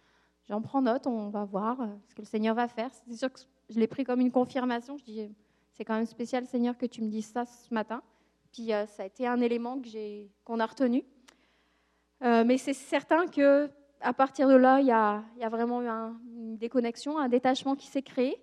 [0.47, 2.89] j'en prends note, on va voir euh, ce que le Seigneur va faire.
[3.07, 3.39] C'est sûr que
[3.69, 4.97] je l'ai pris comme une confirmation.
[4.97, 5.35] Je dis
[5.71, 8.01] c'est quand même spécial Seigneur que tu me dises ça ce matin.
[8.51, 11.03] Puis euh, ça a été un élément que j'ai qu'on a retenu.
[12.21, 13.69] Mais c'est certain que
[14.01, 17.75] à partir de là, il y y a vraiment eu un- une déconnexion, un détachement
[17.75, 18.41] qui s'est créé.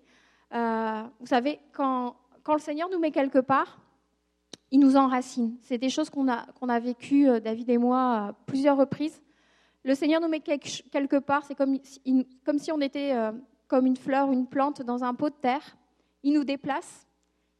[0.52, 3.80] Vous savez, quand, quand le Seigneur nous met quelque part,
[4.70, 5.56] il nous enracine.
[5.62, 9.20] C'est des choses qu'on a, qu'on a vécues, euh, David et moi, à plusieurs reprises.
[9.82, 11.78] Le Seigneur nous met quelque, part, c'est comme,
[12.44, 13.32] comme si on était euh,
[13.66, 15.76] comme une fleur, une plante dans un pot de terre.
[16.22, 17.06] Il nous déplace,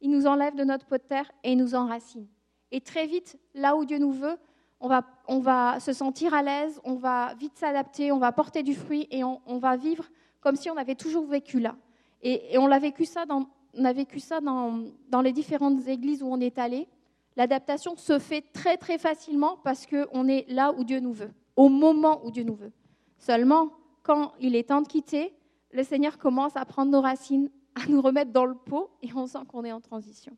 [0.01, 2.27] il nous enlève de notre pot de terre et il nous enracine.
[2.71, 4.37] Et très vite, là où Dieu nous veut,
[4.79, 8.63] on va, on va se sentir à l'aise, on va vite s'adapter, on va porter
[8.63, 10.05] du fruit et on, va vivre
[10.41, 11.75] comme si on avait toujours vécu là.
[12.21, 16.23] Et on, l'a vécu ça dans, on a vécu ça dans, dans les différentes églises
[16.23, 16.87] où on est allé.
[17.35, 21.69] L'adaptation se fait très très facilement parce qu'on est là où Dieu nous veut, au
[21.69, 22.71] moment où Dieu nous veut.
[23.17, 23.71] Seulement,
[24.03, 25.33] quand il est temps de quitter,
[25.71, 29.27] le Seigneur commence à prendre nos racines, à nous remettre dans le pot et on
[29.27, 30.37] sent qu'on est en transition.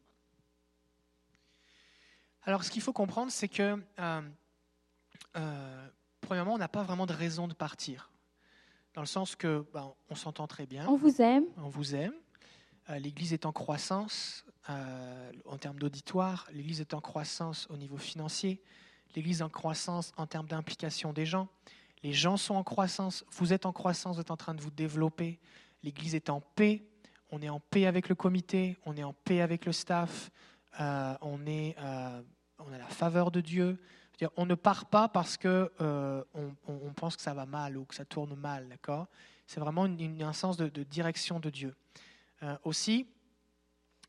[2.43, 4.21] Alors, ce qu'il faut comprendre, c'est que, euh,
[5.35, 5.87] euh,
[6.21, 8.09] premièrement, on n'a pas vraiment de raison de partir.
[8.93, 12.13] Dans le sens que, ben, on s'entend très bien, On vous aime, on vous aime,
[12.89, 18.61] l'Église est en croissance euh, en termes d'auditoire, l'Église est en croissance au niveau financier,
[19.15, 21.47] l'Église est en croissance en termes d'implication des gens,
[22.03, 24.71] les gens sont en croissance, vous êtes en croissance, vous êtes en train de vous
[24.71, 25.39] développer,
[25.83, 26.83] l'Église est en paix,
[27.31, 30.31] on est en paix avec le comité, on est en paix avec le staff,
[30.81, 32.21] euh, on, est, euh,
[32.59, 33.79] on a la faveur de Dieu.
[34.35, 37.93] On ne part pas parce que euh, on, pense que ça va mal ou que
[37.93, 39.07] ça tourne mal, d'accord?
[39.45, 41.75] C'est vraiment un sens de direction de Dieu.
[42.43, 43.07] Euh, aussi,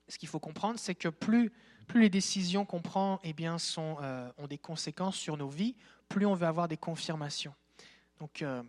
[0.08, 1.52] ce qu'il faut comprendre, c'est que plus,
[1.94, 5.74] les décisions qu'on prend eh sont, euh, ont des conséquences sur nos vies,
[6.08, 7.54] plus on veut avoir des confirmations.
[8.20, 8.62] Donc, euh,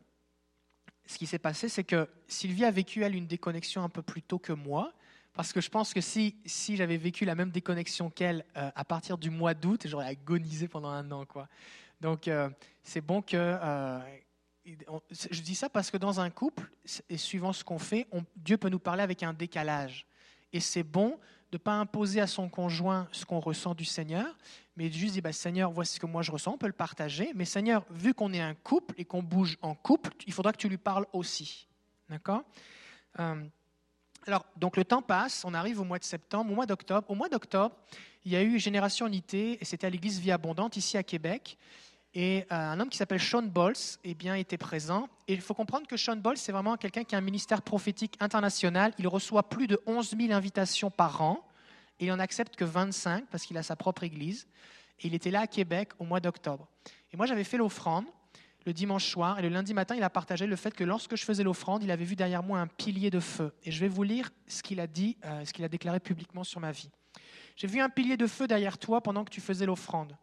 [1.05, 4.21] ce qui s'est passé, c'est que Sylvie a vécu, elle, une déconnexion un peu plus
[4.21, 4.93] tôt que moi,
[5.33, 6.35] parce que je pense que si,
[6.75, 11.11] j'avais vécu la même déconnexion qu'elle à partir du mois d'août, j'aurais agonisé pendant un
[11.11, 11.25] an.
[12.01, 12.29] Donc,
[12.83, 13.57] c'est bon que...
[15.11, 16.69] je dis ça parce que dans un couple,
[17.09, 20.05] et suivant ce qu'on fait, on- Dieu peut nous parler avec un décalage.
[20.53, 21.19] Et c'est bon
[21.51, 24.37] de ne pas imposer à son conjoint ce qu'on ressent du Seigneur,
[24.75, 27.31] mais juste dire, bah, Seigneur, voici ce que moi je ressens, on peut le partager,
[27.35, 30.57] mais Seigneur, vu qu'on est un couple et qu'on bouge en couple, il faudra que
[30.57, 31.67] tu lui parles aussi.
[32.09, 32.43] D'accord?
[33.19, 33.43] Euh,
[34.27, 37.09] Alors, donc le temps passe, on arrive au mois de septembre, au mois d'octobre.
[37.09, 37.75] Au mois d'octobre,
[38.25, 41.57] il y a eu Génération Unité, et c'était à l'église Vie Abondante, ici à Québec.
[42.13, 45.09] Et euh, un homme qui s'appelle Sean Bowles eh bien, était présent.
[45.27, 48.15] Et il faut comprendre que Sean Bowles, c'est vraiment quelqu'un qui a un ministère prophétique
[48.19, 48.93] international.
[48.97, 51.45] Il reçoit plus de 11 000 invitations par an.
[51.99, 54.47] Et il n'en accepte que 25 parce qu'il a sa propre église.
[55.01, 56.67] Et il était là à Québec au mois d'octobre.
[57.13, 58.05] Et moi, j'avais fait l'offrande
[58.65, 59.39] le dimanche soir.
[59.39, 61.91] Et le lundi matin, il a partagé le fait que lorsque je faisais l'offrande, il
[61.91, 63.53] avait vu derrière moi un pilier de feu.
[63.63, 66.43] Et je vais vous lire ce qu'il a dit, euh, ce qu'il a déclaré publiquement
[66.43, 66.89] sur ma vie.
[67.55, 70.15] J'ai vu un pilier de feu derrière toi pendant que tu faisais l'offrande.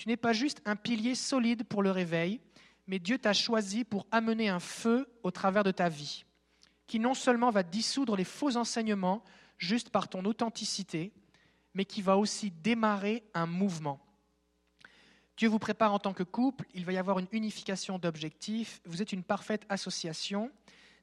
[0.00, 2.40] Tu n'es pas juste un pilier solide pour le réveil,
[2.86, 6.24] mais Dieu t'a choisi pour amener un feu au travers de ta vie,
[6.86, 9.22] qui non seulement va dissoudre les faux enseignements
[9.58, 11.12] juste par ton authenticité,
[11.74, 14.00] mais qui va aussi démarrer un mouvement.
[15.36, 19.02] Dieu vous prépare en tant que couple, il va y avoir une unification d'objectifs, vous
[19.02, 20.50] êtes une parfaite association,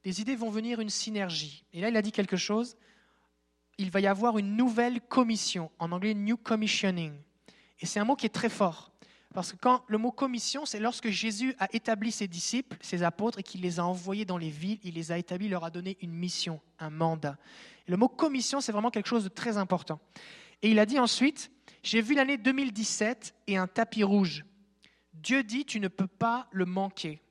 [0.04, 1.66] des idées vont venir, une synergie.
[1.72, 2.78] Et là, il a dit quelque chose,
[3.78, 7.14] il va y avoir une nouvelle commission, en anglais New Commissioning.
[7.80, 8.92] Et c'est un mot qui est très fort.
[9.34, 13.40] Parce que quand le mot commission, c'est lorsque Jésus a établi ses disciples, ses apôtres,
[13.40, 15.70] et qu'il les a envoyés dans les villes, il les a établis, il leur a
[15.70, 17.38] donné une mission, un mandat.
[17.88, 20.00] le mot commission, c'est vraiment quelque chose de très important.
[20.62, 21.52] Et il a dit ensuite,
[21.84, 24.44] j'ai vu l'année 2017 et un tapis rouge.
[25.14, 27.22] Dieu dit, tu ne peux pas le manquer.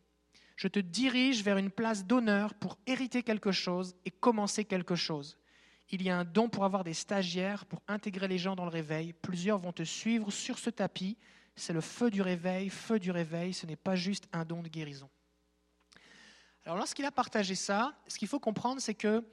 [0.56, 5.36] Je te dirige vers une place d'honneur pour hériter quelque chose et commencer quelque chose
[5.90, 8.70] il y a un don pour avoir des stagiaires, pour intégrer les gens dans le
[8.70, 9.12] réveil.
[9.12, 11.16] Plusieurs vont te suivre sur ce tapis.
[11.54, 14.68] C'est le feu du réveil, feu du réveil, ce n'est pas juste un don de
[14.68, 15.08] guérison.
[16.64, 19.24] Alors lorsqu'il a partagé ça, ce qu'il faut comprendre, c'est que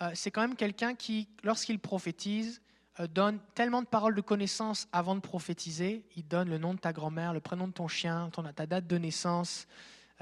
[0.00, 2.62] euh, c'est quand même quelqu'un qui, lorsqu'il prophétise,
[2.98, 6.04] euh, donne tellement de paroles de connaissance avant de prophétiser.
[6.16, 8.86] Il donne le nom de ta grand-mère, le prénom de ton chien, ton, ta date
[8.86, 9.66] de naissance,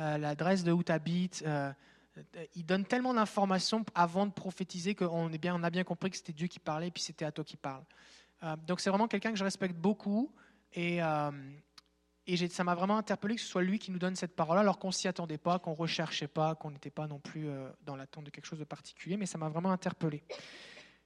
[0.01, 1.45] euh, l'adresse de où tu habites
[2.55, 6.59] il donne tellement d'informations avant de prophétiser qu'on a bien compris que c'était Dieu qui
[6.59, 7.85] parlait et puis c'était à toi qui parle.
[8.43, 10.33] Euh, donc c'est vraiment quelqu'un que je respecte beaucoup
[10.73, 11.31] et, euh,
[12.51, 14.91] ça m'a vraiment interpellé que ce soit lui qui nous donne cette parole alors qu'on
[14.91, 18.31] s'y attendait pas, qu'on recherchait pas, qu'on n'était pas non plus euh, dans l'attente de
[18.31, 20.23] quelque chose de particulier, mais ça m'a vraiment interpellé.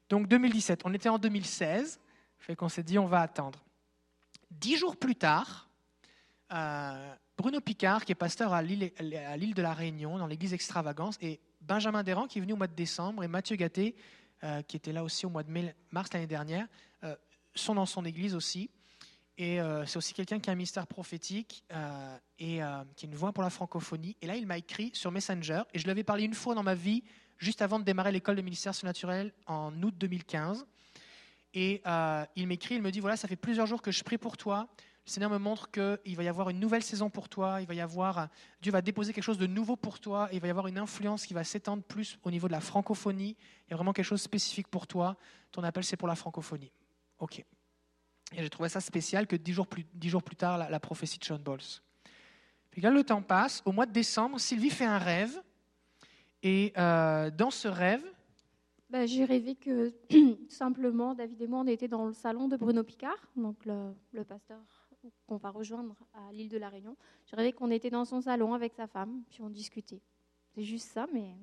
[0.09, 2.01] Donc 2017, on était en 2016,
[2.39, 3.63] fait qu'on s'est dit on va attendre.
[4.51, 5.69] Dix jours plus tard,
[7.41, 12.03] Bruno Picard, qui est pasteur à l'île de la Réunion, dans l'église Extravagance, et Benjamin
[12.03, 13.97] Deran, qui est venu au mois de décembre, et Mathieu Gatté,
[14.45, 15.51] euh, qui était là aussi au mois de
[15.91, 16.67] mars l'année dernière,
[17.03, 17.17] euh,
[17.55, 18.69] sont dans son église aussi.
[19.39, 21.65] Et euh, c'est aussi quelqu'un qui a un mystère prophétique
[22.39, 22.61] et
[22.97, 24.19] qui a une voix pour la francophonie.
[24.21, 26.75] Et là, il m'a écrit sur Messenger, et je l'avais parlé une fois dans ma
[26.75, 27.03] vie,
[27.39, 30.67] juste avant de démarrer l'école de ministère surnaturel en août 2015.
[31.55, 31.83] Et
[32.37, 34.69] il m'écrit, il me dit, voilà, ça fait plusieurs jours que je prie pour toi.
[35.11, 37.75] Le Seigneur me montre qu'il va y avoir une nouvelle saison pour toi, il va
[37.75, 38.29] y avoir,
[38.63, 41.27] Dieu va déposer quelque chose de nouveau pour toi, il va y avoir une influence
[41.27, 43.37] qui va s'étendre plus au niveau de la francophonie.
[43.67, 45.17] Il y a vraiment quelque chose de spécifique pour toi.
[45.51, 46.71] Ton appel, c'est pour la francophonie.
[47.19, 47.41] OK.
[47.41, 47.45] Et
[48.37, 51.41] j'ai trouvé ça spécial que dix jours plus, jours plus tard, la, prophétie de Sean
[51.41, 51.83] Bowles.
[52.71, 53.63] Puis là, le temps passe.
[53.65, 55.43] Au mois de décembre, Sylvie fait un rêve.
[56.45, 58.05] Et euh, dans ce rêve,
[58.89, 62.57] bah, J'ai rêvé que tout simplement, David et moi, on était dans le salon de
[62.57, 64.61] Bruno Picard, donc le pasteur
[65.27, 66.97] qu'on va rejoindre à l'île de la Réunion.
[67.31, 70.01] Je rêvais qu'on était dans son salon avec sa femme, puis on discutait.
[70.55, 71.37] C'est juste ça, mais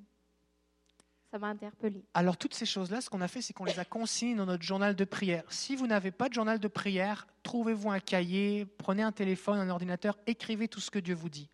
[1.31, 2.03] ça m'a interpellée.
[2.13, 4.63] Alors toutes ces choses-là, ce qu'on a fait, c'est qu'on les a consignées dans notre
[4.63, 5.43] journal de prière.
[5.49, 9.69] Si vous n'avez pas de journal de prière, trouvez-vous un cahier, prenez un téléphone, un
[9.69, 11.49] ordinateur, écrivez tout ce que Dieu vous dit.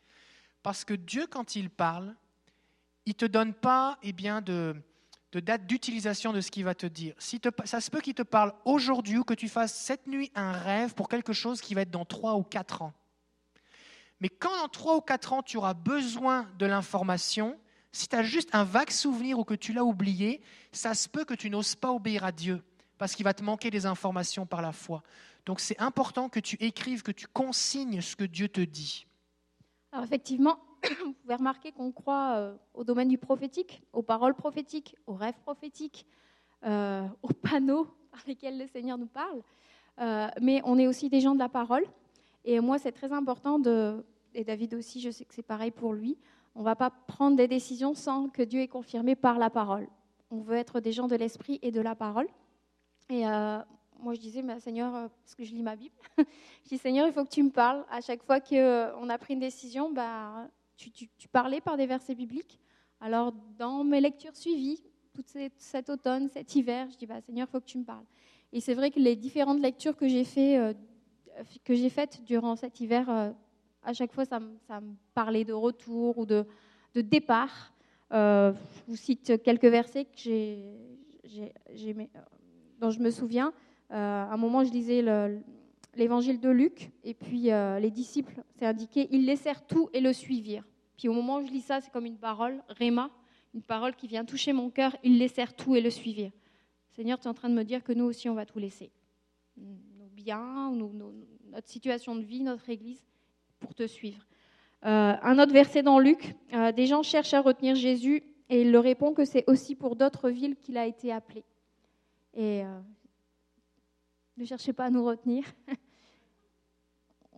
[0.61, 2.15] Parce que Dieu, quand il parle,
[3.05, 4.75] il ne te donne pas eh bien, de,
[5.33, 7.15] de date d'utilisation de ce qu'il va te dire.
[7.17, 10.51] Si ça se peut qu'il te parle aujourd'hui ou que tu fasses cette nuit un
[10.51, 12.93] rêve pour quelque chose qui va être dans trois ou quatre ans.
[14.21, 17.59] Mais quand dans trois ou quatre ans tu auras besoin de l'information,
[17.91, 20.39] si tu as juste un vague souvenir ou que tu l'as oublié,
[20.71, 22.63] ça se peut que tu n'oses pas obéir à Dieu
[22.99, 25.01] parce qu'il va te manquer des informations par la foi.
[25.47, 29.07] Donc c'est important que tu écrives, que tu consignes ce que Dieu te dit.
[29.91, 30.59] Alors effectivement,
[31.05, 35.39] vous pouvez remarquer qu'on croit euh, au domaine du prophétique, aux paroles prophétiques, aux rêves
[35.43, 36.05] prophétiques,
[36.65, 39.41] euh, aux panneaux par lesquels le Seigneur nous parle.
[39.99, 41.85] Euh, mais on est aussi des gens de la parole.
[42.45, 45.93] Et moi, c'est très important de, et David aussi, je sais que c'est pareil pour
[45.93, 46.17] lui,
[46.55, 49.87] on ne va pas prendre des décisions sans que Dieu ait confirmé par la parole.
[50.29, 52.27] On veut être des gens de l'esprit et de la parole.
[53.09, 57.13] Et moi, je disais, Seigneur, parce que je lis ma Bible, je dis, Seigneur, il
[57.13, 57.83] faut que tu me parles.
[57.89, 60.47] À chaque fois qu'on a pris une décision, bah,
[60.91, 62.59] tu, parlais par des versets bibliques.
[62.99, 64.81] Alors, dans mes lectures suivies,
[65.13, 65.23] tout
[65.57, 68.05] cet, automne, cet hiver, je dis, bah, Seigneur, il faut que tu me parles.
[68.51, 70.25] Et c'est vrai que les différentes lectures que j'ai
[70.57, 70.73] euh,
[71.89, 73.31] faites durant cet hiver, euh,
[73.83, 76.45] à chaque fois, ça, me parlait de retour ou de,
[76.95, 77.73] départ.
[78.11, 80.05] Euh, je vous cite quelques versets
[82.79, 83.53] dont je me souviens.
[83.89, 85.03] à un moment, je lisais
[85.95, 87.49] l'évangile de Luc, et puis
[87.81, 90.65] les disciples, c'est indiqué, ils laissèrent tout et le suivirent.
[90.97, 93.09] Puis au moment où je lis ça, c'est comme une parole, Réma,
[93.53, 94.95] une parole qui vient toucher mon cœur.
[95.03, 96.31] Ils laissèrent tout et le suivirent.
[96.91, 98.91] Seigneur, tu es en train de me dire que nous aussi, on va tout laisser.
[99.57, 100.71] Nos biens,
[101.51, 103.03] notre situation de vie, notre Église,
[103.59, 104.25] pour te suivre.
[104.85, 108.71] Euh, un autre verset dans Luc, euh, des gens cherchent à retenir Jésus et il
[108.71, 111.43] leur répond que c'est aussi pour d'autres villes qu'il a été appelé.
[112.33, 112.79] Et euh,
[114.37, 115.45] ne cherchez pas à nous retenir.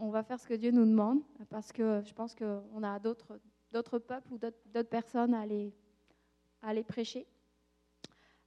[0.06, 3.40] on va faire ce que Dieu nous demande, parce que je pense qu'on a d'autres,
[3.72, 5.74] d'autres peuples ou d'autres, personnes à aller,
[6.62, 7.26] à prêcher.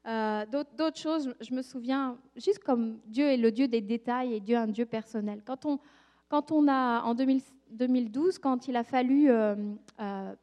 [0.07, 4.41] Euh, d'autres, choses, je me souviens, juste comme Dieu est le Dieu des détails et
[4.41, 5.43] Dieu un Dieu personnel.
[5.45, 5.81] Quand on,
[6.29, 9.55] quand on a, en 2000 2012, quand il a fallu euh,
[10.01, 10.35] euh,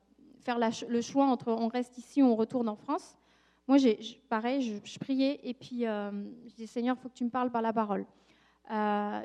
[0.43, 3.15] faire le choix entre on reste ici ou on retourne en France,
[3.67, 3.97] moi, j'ai,
[4.29, 7.63] pareil, je, priais et puis je dis Seigneur, il faut que tu me parles par
[7.63, 8.05] la parole.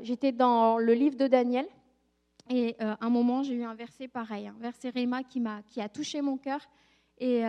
[0.03, 1.67] J'étais dans le livre de Daniel
[2.51, 5.81] et à un moment, j'ai eu un verset pareil, un verset Réma qui, m'a, qui
[5.81, 6.61] a touché mon cœur.
[7.17, 7.43] Et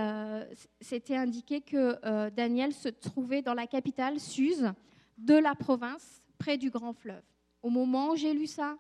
[0.80, 4.72] c'était indiqué que Daniel se trouvait dans la capitale, Suse,
[5.18, 7.24] de la province, près du grand fleuve.
[7.62, 8.78] Au moment où j'ai lu ça,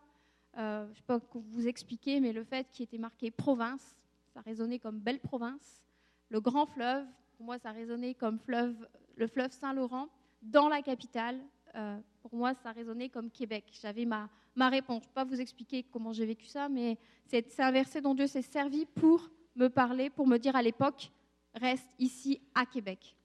[0.58, 3.96] euh, je ne sais pas vous expliquer, mais le fait qu'il était marqué province,
[4.34, 5.84] ça résonnait comme belle province.
[6.30, 7.06] Le grand fleuve,
[7.38, 10.10] pour moi, ça résonnait comme fleuve, le fleuve Saint-Laurent.
[10.42, 11.40] Dans la capitale,
[11.76, 13.66] euh, pour moi, ça résonnait comme Québec.
[13.82, 15.04] J'avais ma, ma réponse.
[15.04, 18.14] Je ne vais pas vous expliquer comment j'ai vécu ça, mais c'est un verset dont
[18.14, 21.12] Dieu s'est servi pour me parler, pour me dire à l'époque,
[21.54, 23.16] reste ici à Québec.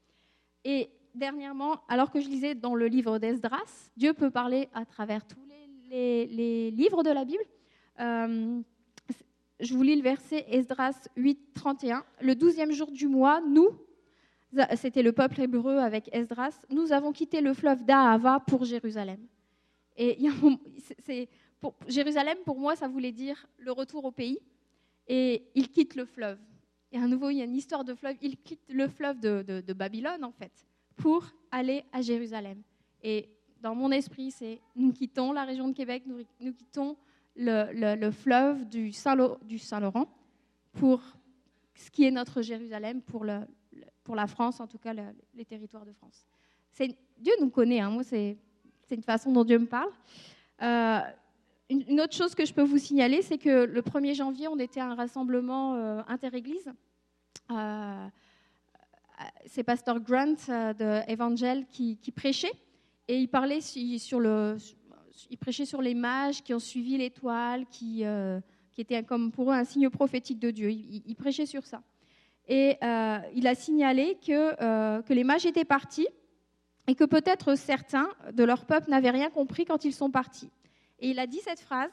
[0.65, 5.27] Et dernièrement, alors que je lisais dans le livre d'Esdras, Dieu peut parler à travers
[5.27, 5.41] tous
[5.91, 7.45] les, livres de la Bible.
[8.01, 8.61] Euh,
[9.61, 12.05] je vous lis le verset Esdras 8, 31.
[12.21, 13.71] Le douzième jour du mois, nous,
[14.77, 19.19] c'était le peuple hébreu avec Esdras, nous avons quitté le fleuve d'Ahava pour Jérusalem.
[19.97, 20.19] Et
[21.61, 24.39] pour, Jérusalem, pour moi, ça voulait dire le retour au pays.
[25.09, 26.39] Et il quitte le fleuve.
[26.93, 28.17] Et à nouveau, il y a une histoire de fleuve.
[28.21, 32.63] Il quitte le fleuve de, Babylone, en fait, pour aller à Jérusalem.
[33.03, 33.29] Et
[33.61, 36.97] dans mon esprit, c'est nous quittons la région de Québec, nous, quittons
[37.37, 40.09] le, le, fleuve du Saint-Laurent
[40.73, 41.01] pour
[41.75, 43.41] ce qui est notre Jérusalem, pour, le,
[44.05, 44.95] pour la France, en tout cas
[45.35, 46.27] les territoires de France.
[47.19, 48.37] Dieu nous connaît, hein, moi c'est
[48.95, 49.91] une façon dont Dieu me parle.
[50.63, 51.01] Euh,
[51.69, 54.81] une, autre chose que je peux vous signaler, c'est que le 1er janvier, on était
[54.81, 56.73] à un rassemblement euh, interéglise.
[57.51, 58.07] Euh,
[59.47, 62.53] c'est Pasteur Grant de Evangel qui, prêchait.
[63.09, 64.59] Et il parlait sur le,
[65.31, 68.41] il prêchait sur les mages qui ont suivi l'étoile, qui, euh,
[68.73, 70.71] qui était comme pour eux un signe prophétique de Dieu.
[70.71, 71.83] Il, prêchait sur ça.
[72.49, 76.09] Et euh, il a signalé que, euh, que les mages étaient partis
[76.87, 80.51] et que peut-être certains de leur peuple n'avaient rien compris quand ils sont partis.
[80.99, 81.91] Et il a dit cette phrase,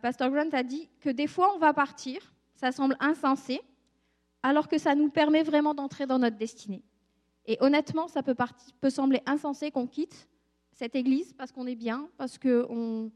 [0.00, 2.20] Pasteur Grant a dit que des fois on va partir,
[2.54, 3.60] ça semble insensé,
[4.42, 6.82] alors que ça nous permet vraiment d'entrer dans notre destinée.
[7.46, 8.36] Et honnêtement, ça peut,
[8.90, 10.28] sembler insensé qu'on quitte
[10.72, 13.10] cette église parce qu'on est bien, parce que on,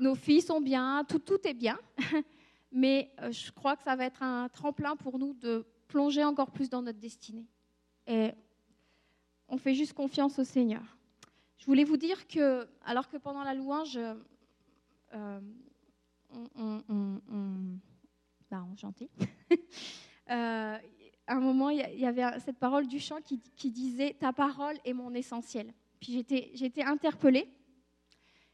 [0.00, 1.78] nos, filles sont bien, tout, tout est bien.
[2.72, 6.50] Mais euh, je crois que ça va être un tremplin pour nous de plonger encore
[6.50, 7.46] plus dans notre destinée.
[8.06, 8.32] Et
[9.48, 10.82] on fait juste confiance au Seigneur.
[11.58, 13.98] Je voulais vous dire que, alors que pendant la louange,
[15.14, 15.40] euh,
[16.54, 16.80] on,
[18.76, 19.10] chantait,
[20.30, 20.76] euh,
[21.26, 24.92] à un moment, il y avait cette parole du chant qui, disait Ta parole est
[24.92, 25.72] mon essentiel.
[26.00, 27.48] Puis j'étais interpellée.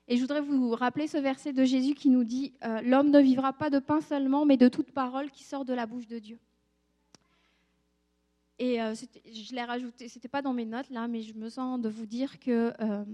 [0.06, 3.20] Et je voudrais vous rappeler ce verset de Jésus qui nous dit euh, L'homme ne
[3.20, 6.18] vivra pas de pain seulement, mais de toute parole qui sort de la bouche de
[6.18, 6.38] Dieu.
[8.58, 11.80] Et euh, je l'ai rajouté, c'était pas dans mes notes là, mais je me sens
[11.80, 13.04] de vous dire que euh,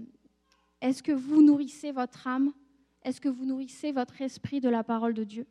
[0.81, 2.53] est-ce que vous nourrissez votre âme?
[3.03, 5.47] Est-ce que vous nourrissez votre esprit de la parole de Dieu?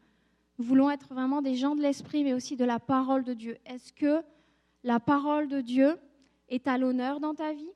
[0.59, 3.59] Nous voulons être vraiment des gens de l'esprit, mais aussi de la parole de Dieu.
[3.67, 4.23] Est-ce que
[4.85, 5.97] la parole de Dieu
[6.49, 7.71] est à l'honneur dans ta vie?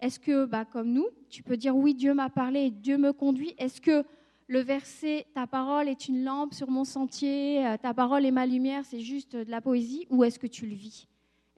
[0.00, 3.12] Est-ce que, bah, comme nous, tu peux dire oui, Dieu m'a parlé et Dieu me
[3.12, 3.54] conduit?
[3.58, 4.04] Est-ce que
[4.46, 8.46] le verset ta parole est une lampe sur mon sentier, euh, ta parole est ma
[8.46, 10.06] lumière, c'est juste de la poésie?
[10.10, 11.07] Ou est-ce que tu le vis?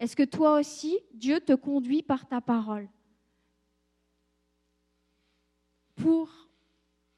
[0.01, 2.89] Est-ce que toi aussi, Dieu te conduit par ta parole?
[5.95, 6.31] Pour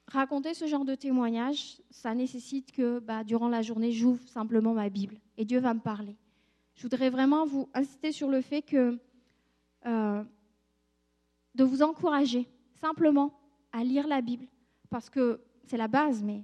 [0.09, 4.89] raconter ce genre de témoignage, ça nécessite que bah, durant la journée, j'ouvre simplement ma
[4.89, 6.17] Bible et Dieu va me parler.
[6.75, 8.99] Je voudrais vraiment vous insister sur le fait que
[9.87, 10.25] euh,
[11.55, 12.49] de vous encourager
[12.81, 13.33] simplement
[13.71, 14.49] à lire la Bible,
[14.91, 16.43] parce que c'est la base, mais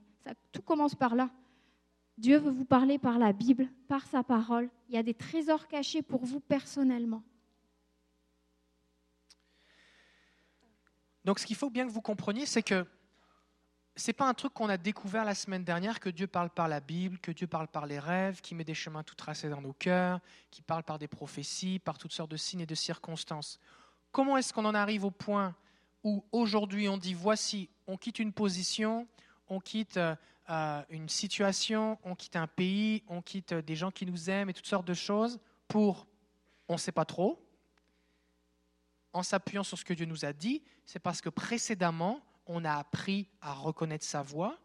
[0.53, 1.31] tout commence par là.
[2.17, 4.71] Dieu veut vous parler par la Bible, par sa parole.
[4.89, 7.23] Il y a des trésors cachés pour vous personnellement.
[11.25, 12.87] Donc ce qu'il faut bien que vous compreniez, c'est que
[13.97, 16.81] c'est pas un truc qu'on a découvert la semaine dernière que Dieu parle par la
[16.81, 19.73] Bible, que Dieu parle par les rêves, qui met des chemins tout tracés dans nos
[19.73, 23.59] cœurs, qui parle par des prophéties, par toutes sortes de signes et de circonstances.
[24.13, 25.55] Comment est-ce qu'on en arrive au point
[26.05, 29.09] où aujourd'hui on dit voici, on quitte une position,
[29.49, 29.99] on quitte
[30.51, 34.55] euh, une situation, on quitte un pays, on quitte des gens qui nous aiment et
[34.55, 36.07] toutes sortes de choses pour
[36.69, 37.43] on ne sait pas trop,
[39.13, 42.75] en s'appuyant sur ce que Dieu nous a dit, c'est parce que précédemment, on a
[42.75, 44.59] appris à reconnaître sa voix,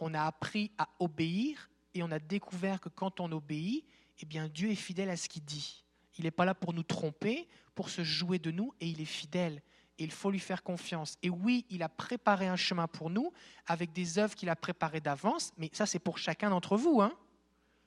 [0.00, 3.84] on a appris à obéir, et on a découvert que quand on obéit,
[4.18, 5.84] eh bien Dieu est fidèle à ce qu'il dit.
[6.18, 9.04] Il n'est pas là pour nous tromper, pour se jouer de nous, et il est
[9.04, 9.62] fidèle.
[9.98, 11.18] Il faut lui faire confiance.
[11.22, 13.32] Et oui, il a préparé un chemin pour nous,
[13.66, 17.00] avec des œuvres qu'il a préparées d'avance, mais ça c'est pour chacun d'entre vous.
[17.00, 17.12] Hein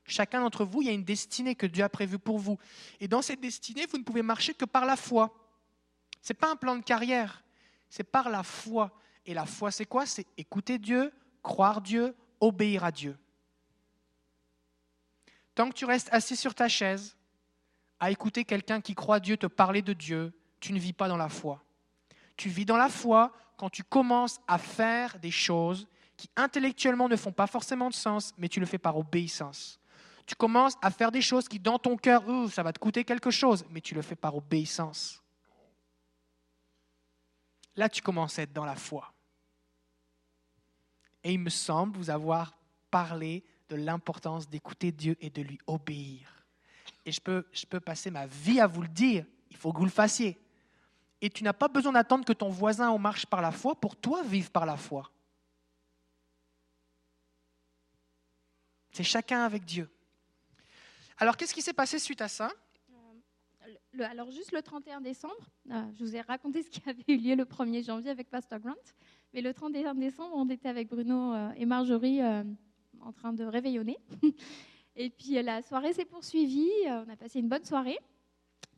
[0.06, 2.58] Chacun d'entre vous, il y a une destinée que Dieu a prévue pour vous.
[3.02, 5.34] Et dans cette destinée, vous ne pouvez marcher que par la foi.
[6.22, 7.44] Ce n'est pas un plan de carrière,
[7.90, 8.98] c'est par la foi.
[9.26, 10.06] Et la foi, c'est quoi?
[10.06, 11.12] C'est écouter Dieu,
[11.44, 13.18] croire Dieu, obéir à Dieu.
[15.56, 17.18] Tant que tu restes assis sur ta chaise,
[18.00, 21.18] à écouter quelqu'un qui croit Dieu te parler de Dieu, tu ne vis pas dans
[21.18, 21.64] la foi.
[22.38, 27.16] Tu vis dans la foi quand tu commences à faire des choses qui intellectuellement ne
[27.16, 29.80] font pas forcément de sens, mais tu le fais par obéissance.
[30.26, 33.32] Tu commences à faire des choses qui, dans ton cœur, ça va te coûter quelque
[33.32, 35.24] chose, mais tu le fais par obéissance.
[37.76, 39.14] Là, tu commences à être dans la foi.
[41.24, 42.58] Et il me semble vous avoir
[42.90, 46.46] parlé de l'importance d'écouter Dieu et de lui obéir.
[47.06, 49.78] Et je peux, je peux passer ma vie à vous le dire, il faut que
[49.78, 50.38] vous le fassiez.
[51.22, 53.96] Et tu n'as pas besoin d'attendre que ton voisin en marche par la foi pour
[53.96, 55.12] toi vivre par la foi.
[58.92, 59.90] C'est chacun avec Dieu.
[61.18, 62.52] Alors, qu'est-ce qui s'est passé suite à ça?
[62.92, 65.36] Euh, Alors, juste le 31 décembre,
[65.72, 68.60] euh, je vous ai raconté ce qui avait eu lieu le 1er janvier avec Pastor
[68.60, 68.74] Grant.
[69.34, 73.98] Mais le 31 décembre, on était avec Bruno euh, et Marjorie en train de réveillonner.
[74.96, 76.72] Et puis la soirée s'est poursuivie.
[76.88, 78.00] On a passé une bonne soirée.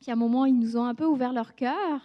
[0.01, 2.01] Puis à un moment, ils nous ont un peu ouvert leur cœur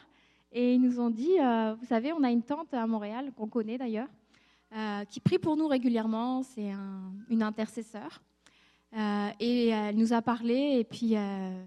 [0.54, 1.36] et ils nous ont dit,
[1.78, 4.08] vous savez, on a une tante à Montréal, qu'on connaît d'ailleurs,
[4.74, 6.42] euh, qui prie pour nous régulièrement.
[6.42, 6.72] C'est
[7.28, 8.22] une intercesseur.
[8.96, 11.64] Euh, et elle nous a parlé et puis euh,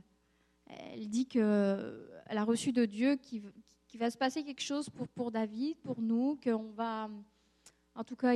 [0.66, 1.38] elle dit qu'elle
[2.28, 3.44] a reçu de Dieu qu'il
[3.96, 7.10] va se passer quelque chose pour, pour David, pour nous, qu'on va,
[7.96, 8.34] en tout cas,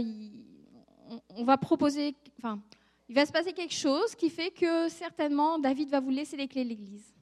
[1.30, 2.62] on, va proposer, enfin,
[3.08, 6.50] il va se passer quelque chose qui fait que certainement David va vous laisser les
[6.50, 7.14] clés de l'Église.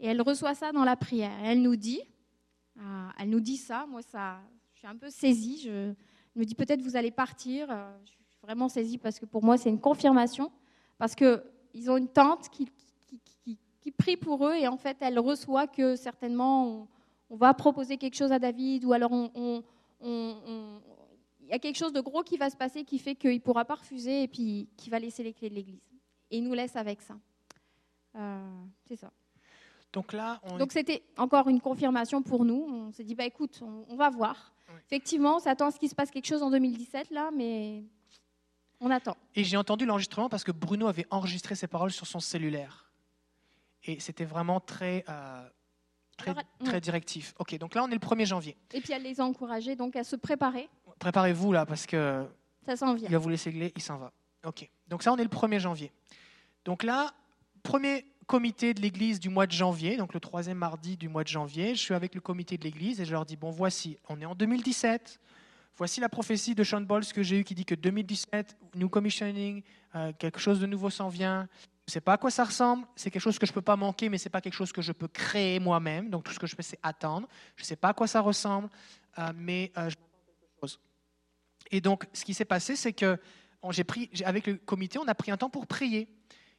[0.00, 1.32] Et elle reçoit ça dans la prière.
[1.44, 2.00] elle nous dit,
[3.18, 4.40] elle nous dit ça, moi ça,
[4.74, 5.92] je suis un peu saisie, je,
[6.36, 7.70] me dit peut-être vous allez partir.
[7.70, 10.50] Euh, je suis vraiment saisie parce que pour moi c'est une confirmation.
[10.98, 12.68] Parce qu'ils ont une tante qui,
[13.80, 16.88] qui, prie pour eux et en fait elle reçoit que certainement
[17.28, 19.62] on, va proposer quelque chose à David ou alors on,
[20.02, 23.38] il y a quelque chose de gros qui va se passer qui fait qu'il ne
[23.38, 25.82] pourra pas refuser et puis qui va laisser les clés de l'église.
[26.30, 27.18] Et il nous laisse avec ça.
[28.16, 29.10] Euh, c'est ça.
[29.92, 32.66] Donc là, Donc c'était encore une confirmation pour nous.
[32.70, 34.52] On s'est dit, bah écoute, on, va voir.
[34.86, 37.82] Effectivement, on s'attend à ce qu'il se passe quelque chose en 2017 là, mais
[38.80, 39.16] on attend.
[39.34, 42.90] Et j'ai entendu l'enregistrement parce que Bruno avait enregistré ses paroles sur son cellulaire.
[43.84, 45.48] Et c'était vraiment très, euh,
[46.16, 46.34] très,
[46.64, 47.34] très directif.
[47.38, 48.56] Ok, donc là on est le 1er janvier.
[48.72, 50.68] Et puis elle les a encouragés donc à se préparer.
[50.98, 52.26] Préparez-vous là parce que
[52.64, 53.08] ça s'en vient.
[53.08, 54.12] Il va vous laisser gler, il s'en va.
[54.44, 55.92] Ok, donc ça on est le 1er janvier.
[56.64, 57.12] Donc là,
[57.62, 61.28] premier comité de l'Église du mois de janvier, donc le troisième mardi du mois de
[61.28, 61.74] janvier.
[61.74, 64.24] Je suis avec le comité de l'Église et je leur dis, bon voici, on est
[64.24, 65.18] en 2017.
[65.76, 69.64] Voici la prophétie de Sean Bowles que j'ai eue qui dit que 2017, New Commissioning,
[69.96, 71.48] euh, quelque chose de nouveau s'en vient.
[71.88, 73.62] Je ne sais pas à quoi ça ressemble, c'est quelque chose que je ne peux
[73.62, 76.08] pas manquer, mais ce n'est pas quelque chose que je peux créer moi-même.
[76.08, 77.26] Donc tout ce que je fais, c'est attendre.
[77.56, 78.70] Je ne sais pas à quoi ça ressemble,
[79.18, 80.78] euh, mais euh, je quelque chose.
[81.72, 83.18] Et donc, ce qui s'est passé, c'est que
[83.70, 86.06] j'ai pris, avec le comité, on a pris un temps pour prier.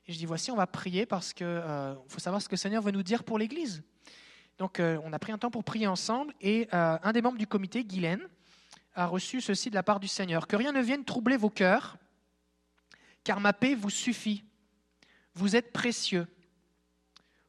[0.07, 2.57] Et je dis, voici, on va prier parce qu'il euh, faut savoir ce que le
[2.57, 3.83] Seigneur veut nous dire pour l'Église.
[4.57, 7.37] Donc, euh, on a pris un temps pour prier ensemble et euh, un des membres
[7.37, 8.27] du comité, Guylaine,
[8.93, 10.47] a reçu ceci de la part du Seigneur.
[10.47, 11.97] Que rien ne vienne troubler vos cœurs,
[13.23, 14.43] car ma paix vous suffit.
[15.33, 16.27] Vous êtes précieux.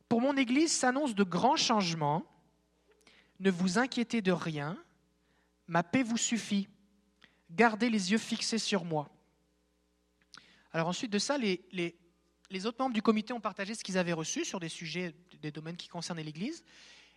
[0.08, 2.24] Pour mon Église s'annonce de grands changements.
[3.40, 4.78] Ne vous inquiétez de rien.
[5.66, 6.68] Ma paix vous suffit.
[7.50, 9.08] Gardez les yeux fixés sur moi.
[10.72, 11.96] Alors ensuite de ça, les, les,
[12.52, 15.50] les autres membres du comité ont partagé ce qu'ils avaient reçu sur des sujets, des
[15.50, 16.62] domaines qui concernaient l'Église.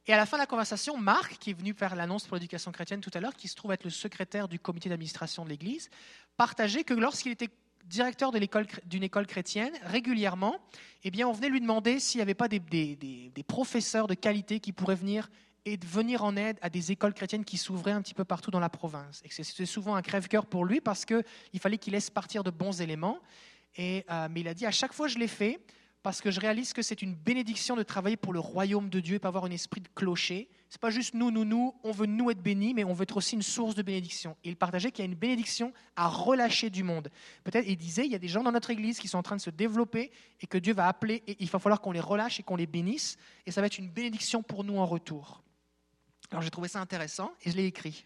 [0.07, 2.71] Et à la fin de la conversation, Marc, qui est venu faire l'annonce pour l'éducation
[2.71, 5.89] chrétienne tout à l'heure, qui se trouve être le secrétaire du comité d'administration de l'Église,
[6.37, 7.49] partageait que lorsqu'il était
[7.85, 10.57] directeur d'une école chrétienne, régulièrement,
[11.03, 14.59] eh bien, on venait lui demander s'il n'y avait pas des, des, professeurs de qualité
[14.59, 15.29] qui pourraient venir
[15.65, 18.59] et venir en aide à des écoles chrétiennes qui s'ouvraient un petit peu partout dans
[18.59, 19.21] la province.
[19.23, 21.23] Et c'était souvent un crève-cœur pour lui parce qu'il
[21.59, 23.19] fallait qu'il laisse partir de bons éléments.
[23.79, 25.59] Euh, mais il a dit, à chaque fois je l'ai fait,
[26.05, 29.15] parce que je réalise que c'est une bénédiction de travailler pour le royaume de Dieu
[29.15, 30.49] et pas avoir un esprit de clocher.
[30.69, 33.17] C'est pas juste nous, nous, nous, on veut nous être bénis, mais on veut être
[33.17, 34.37] aussi une source de bénédiction.
[34.43, 37.09] Et il partageait qu'il y a une bénédiction à relâcher du monde.
[37.43, 39.35] Peut-être, il disait, il y a des gens dans notre église qui sont en train
[39.35, 40.11] de se développer
[40.41, 42.67] et que Dieu va appeler, et il va falloir qu'on les relâche et qu'on les
[42.67, 43.17] bénisse,
[43.47, 45.41] et ça va être une bénédiction pour nous en retour.
[46.29, 48.05] Alors j'ai trouvé ça intéressant et je l'ai écrit.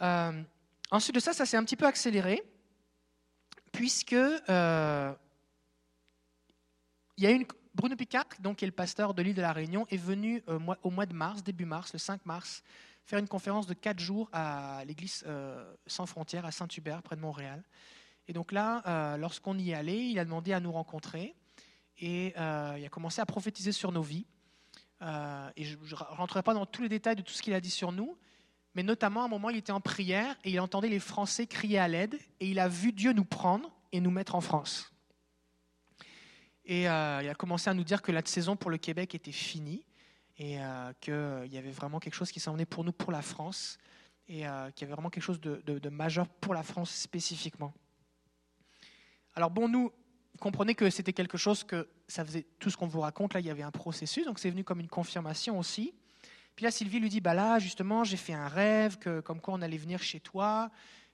[0.00, 0.42] Euh,
[0.90, 2.42] ensuite de ça, ça s'est un petit peu accéléré,
[3.74, 5.14] puisque euh,
[7.16, 7.44] il y a une,
[7.74, 10.58] Bruno Picard, donc, qui est le pasteur de l'île de la Réunion, est venu au
[10.58, 12.62] mois, au mois, de mars, début mars, le 5 mars,
[13.04, 15.24] faire une conférence de quatre jours à l'église
[15.86, 17.62] sans frontières à Saint-Hubert, près de Montréal.
[18.28, 21.34] Et donc là, lorsqu'on y est allé, il a demandé à nous rencontrer
[21.98, 24.26] et il a commencé à prophétiser sur nos vies.
[25.02, 27.60] Euh, et je ne rentrerai pas dans tous les détails de tout ce qu'il a
[27.60, 28.16] dit sur nous,
[28.74, 31.78] mais notamment à un moment, il était en prière et il entendait les Français crier
[31.78, 34.92] à l'aide et il a vu Dieu nous prendre et nous mettre en France.
[36.64, 39.32] Et euh, il a commencé à nous dire que la saison pour le Québec était
[39.32, 39.84] finie
[40.38, 43.22] et euh, qu'il y avait vraiment quelque chose qui s'en venait pour nous, pour la
[43.22, 43.78] France,
[44.26, 47.74] et qu'il y avait vraiment quelque chose de, de majeur pour la France spécifiquement.
[49.34, 49.92] Alors bon, nous,
[50.40, 53.34] comprenez que c'était quelque chose que ça faisait tout ce qu'on vous raconte.
[53.34, 55.94] Là, il y avait un processus, donc c'est venu comme une confirmation aussi.
[56.56, 59.54] Puis là, Sylvie lui dit Bah là, justement, j'ai fait un rêve, que, comme quoi
[59.54, 60.70] on allait venir chez toi.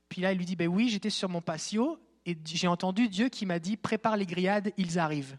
[0.09, 3.29] Puis là, il lui dit Ben oui, j'étais sur mon patio et j'ai entendu Dieu
[3.29, 5.37] qui m'a dit Prépare les grillades, ils arrivent.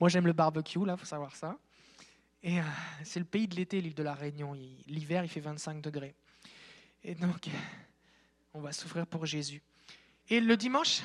[0.00, 1.56] Moi, j'aime le barbecue, là, faut savoir ça.
[2.42, 2.64] Et euh,
[3.04, 4.52] c'est le pays de l'été, l'île de la Réunion.
[4.86, 6.14] L'hiver, il fait 25 degrés.
[7.04, 7.48] Et donc,
[8.54, 9.62] on va souffrir pour Jésus.
[10.28, 11.02] Et le dimanche,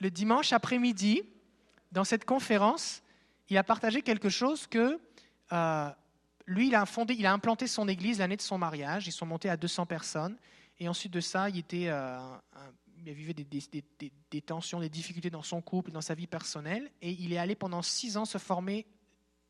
[0.00, 1.22] le dimanche après-midi,
[1.92, 3.03] dans cette conférence,
[3.48, 4.98] il a partagé quelque chose que
[5.52, 5.90] euh,
[6.46, 9.06] lui, il a, fondé, il a implanté son église l'année de son mariage.
[9.06, 10.36] Ils sont montés à 200 personnes.
[10.78, 12.18] Et ensuite de ça, il, était, euh,
[13.04, 13.44] vivait des,
[14.30, 16.90] des, tensions, des difficultés dans son couple, dans sa vie personnelle.
[17.00, 18.86] Et il est allé pendant six ans se former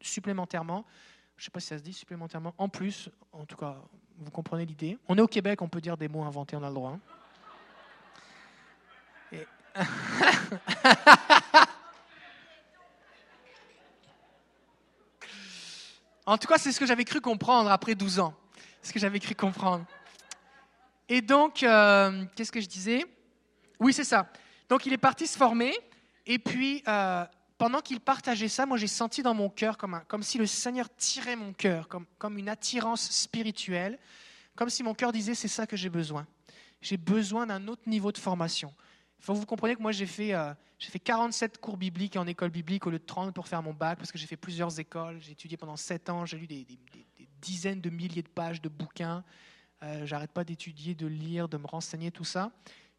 [0.01, 0.85] supplémentairement.
[1.37, 2.55] Je ne sais pas si ça se dit supplémentairement.
[2.59, 3.83] En plus, en tout cas,
[4.19, 4.99] vous comprenez l'idée.
[5.09, 6.93] On est au Québec, on peut dire des mots inventés, on a le droit.
[6.93, 7.01] Hein.
[9.33, 9.47] Et,
[16.27, 18.35] en tout cas, c'est ce que j'avais cru comprendre après 12 ans.
[18.83, 19.85] Ce que j'avais cru comprendre.
[21.09, 23.05] Et donc, euh, qu'est-ce que je disais?
[23.79, 24.31] Oui, c'est ça.
[24.69, 25.75] Donc, il est parti se former.
[26.27, 27.25] Et puis, euh,
[27.59, 30.89] pendant qu'il partageait ça, moi, j'ai senti dans mon cœur comme, comme si le Seigneur
[30.97, 33.99] tirait mon cœur, comme, comme une attirance spirituelle,
[34.57, 36.27] comme si mon cœur disait, c'est ça que j'ai besoin.
[36.81, 38.73] J'ai besoin d'un autre niveau de formation.
[39.19, 42.27] Il faut que vous compreniez que moi, j'ai fait, euh, fait 47 cours bibliques en
[42.27, 44.79] école biblique au lieu de 30 pour faire mon bac, parce que j'ai fait plusieurs
[44.79, 45.19] écoles.
[45.21, 46.67] J'ai étudié pendant 7 ans, j'ai lu des,
[47.41, 49.25] dizaines de milliers de pages de bouquins.
[49.83, 52.53] Euh, j'arrête pas d'étudier, de lire, de me renseigner, tout ça.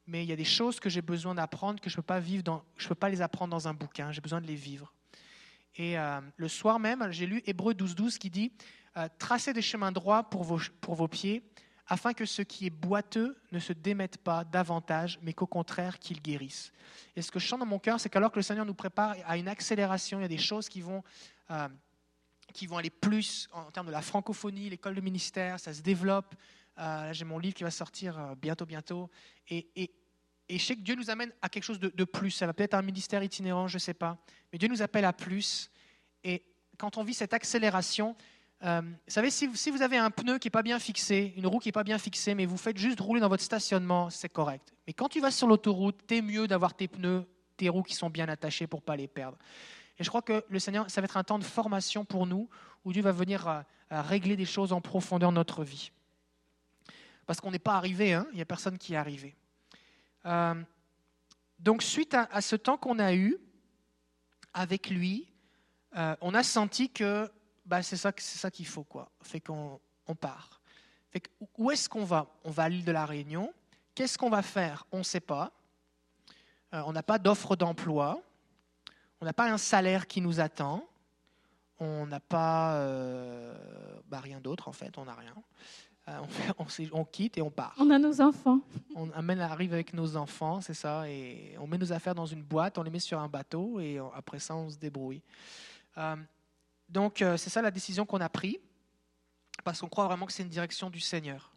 [0.07, 2.19] Mais il y a des choses que j'ai besoin d'apprendre que je ne peux pas
[2.19, 4.11] vivre dans, je peux pas les apprendre dans un bouquin.
[4.11, 4.93] J'ai besoin de les vivre.
[5.77, 8.51] Et euh, le soir même, j'ai lu Hébreu 12, 12 qui dit
[9.17, 11.43] Tracez des chemins droits pour vos, pour vos pieds
[11.87, 16.21] afin que ce qui est boiteux ne se démette pas davantage, mais qu'au contraire qu'il
[16.21, 16.71] guérisse.
[17.15, 19.15] Et ce que je sens dans mon cœur, c'est qu'alors que le Seigneur nous prépare
[19.25, 21.03] à une accélération, il y a des choses qui vont,
[21.51, 21.69] euh,
[22.53, 26.33] qui vont aller plus en termes de la francophonie, l'école de ministère, ça se développe.
[26.79, 29.09] Euh, j'ai mon livre qui va sortir euh, bientôt, bientôt.
[29.49, 29.91] Et,
[30.47, 32.29] je sais que Dieu nous amène à quelque chose de, de plus.
[32.31, 34.17] Ça va peut-être un ministère itinérant, je ne sais pas.
[34.51, 35.71] Mais Dieu nous appelle à plus.
[36.23, 36.43] Et
[36.77, 38.15] quand on vit cette accélération,
[38.65, 41.59] euh, vous savez, si vous, avez un pneu qui n'est pas bien fixé, une roue
[41.59, 44.73] qui n'est pas bien fixée, mais vous faites juste rouler dans votre stationnement, c'est correct.
[44.87, 48.09] Mais quand tu vas sur l'autoroute, c'est mieux d'avoir tes pneus, tes roues qui sont
[48.09, 49.37] bien attachées pour ne pas les perdre.
[49.99, 52.49] Et je crois que le Seigneur, ça va être un temps de formation pour nous,
[52.83, 53.61] où Dieu va venir euh,
[53.91, 55.91] régler des choses en profondeur dans notre vie.
[57.27, 59.35] Parce qu'on n'est pas arrivé, hein, il n'y a personne qui est arrivé.
[60.25, 60.55] Euh,
[61.59, 63.37] donc suite à, ce temps qu'on a eu
[64.53, 65.27] avec lui,
[66.19, 67.31] on a senti que
[67.65, 69.09] bah, c'est ça, c'est ça qu'il faut, quoi.
[69.21, 70.61] Fait qu'on on part.
[71.09, 72.27] Fait que, où est-ce qu'on va?
[72.43, 73.53] On va à l'île de la Réunion.
[73.95, 74.85] Qu'est-ce qu'on va faire?
[74.91, 75.51] On ne sait pas.
[76.73, 78.21] Euh, on n'a pas d'offre d'emploi.
[79.21, 80.85] On n'a pas un salaire qui nous attend.
[81.79, 83.55] On n'a pas euh,
[84.07, 84.97] bah, rien d'autre, en fait.
[84.97, 85.33] On n'a rien.
[86.07, 86.19] Euh,
[86.59, 87.73] on, on, quitte et on part.
[87.79, 88.59] On a nos enfants.
[88.95, 92.43] On amène, arrive avec nos enfants, c'est ça, et on met nos affaires dans une
[92.43, 95.23] boîte, on les met sur un bateau, et après ça, on se débrouille.
[96.89, 98.57] Donc euh, c'est ça la décision qu'on a prise,
[99.63, 101.53] parce qu'on croit vraiment que c'est une direction du Seigneur.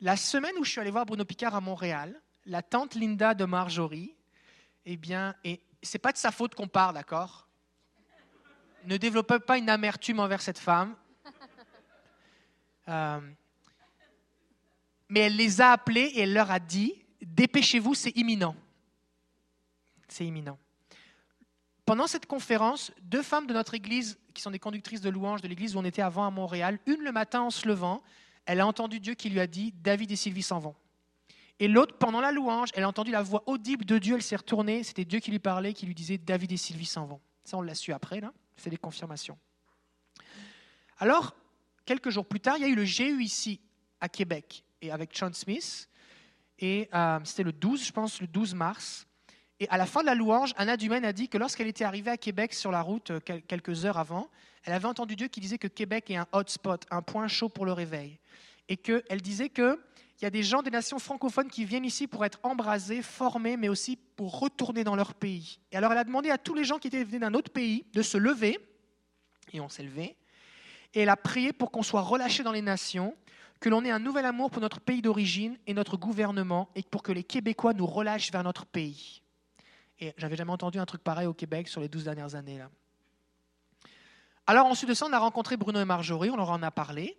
[0.00, 3.44] La semaine où je suis allé voir Bruno Picard à Montréal, la tante Linda de
[3.44, 4.16] Marjorie,
[4.84, 7.48] eh bien, et c'est pas de sa faute qu'on part, d'accord?
[8.84, 10.96] Ne développez pas une amertume envers cette femme.
[12.88, 13.20] Euh,
[15.08, 18.56] mais elle les a appelés et elle leur a dit Dépêchez-vous, c'est imminent.
[20.08, 20.58] C'est imminent.
[21.92, 25.46] Pendant cette conférence, deux femmes de notre église, qui sont des conductrices de louanges de
[25.46, 28.02] l'église où on était avant à Montréal, une le matin en se levant,
[28.46, 30.74] elle a entendu Dieu qui lui a dit David et Sylvie s'en vont.
[31.60, 34.36] Et l'autre, pendant la louange, elle a entendu la voix audible de Dieu, elle s'est
[34.36, 37.20] retournée, c'était Dieu qui lui parlait, qui lui disait David et Sylvie s'en vont.
[37.44, 39.36] Ça, on l'a su après, là, c'est des confirmations.
[40.96, 41.36] Alors,
[41.84, 43.60] quelques jours plus tard, il y a eu le GU ici,
[44.00, 45.90] à Québec, et avec Sean Smith.
[46.58, 49.06] Et euh, c'était le 12, je pense, le 12 mars.
[49.62, 52.10] Et à la fin de la louange, Anna Dumaine a dit que lorsqu'elle était arrivée
[52.10, 54.28] à Québec sur la route euh, quelques heures avant,
[54.64, 57.64] elle avait entendu Dieu qui disait que Québec est un hotspot, un point chaud pour
[57.64, 58.18] le réveil.
[58.68, 59.78] Et qu'elle disait qu'il
[60.20, 63.68] y a des gens des nations francophones qui viennent ici pour être embrasés, formés, mais
[63.68, 65.60] aussi pour retourner dans leur pays.
[65.70, 67.84] Et alors elle a demandé à tous les gens qui étaient venus d'un autre pays
[67.92, 68.58] de se lever,
[69.52, 70.16] et on s'est levé,
[70.92, 73.14] et elle a prié pour qu'on soit relâché dans les nations,
[73.60, 77.04] que l'on ait un nouvel amour pour notre pays d'origine et notre gouvernement, et pour
[77.04, 79.22] que les Québécois nous relâchent vers notre pays.
[80.02, 82.60] Et j'avais jamais entendu un truc pareil au Québec sur les douze dernières années.
[84.48, 87.16] Alors ensuite de ça, on a rencontré Bruno et Marjorie, on leur en a parlé.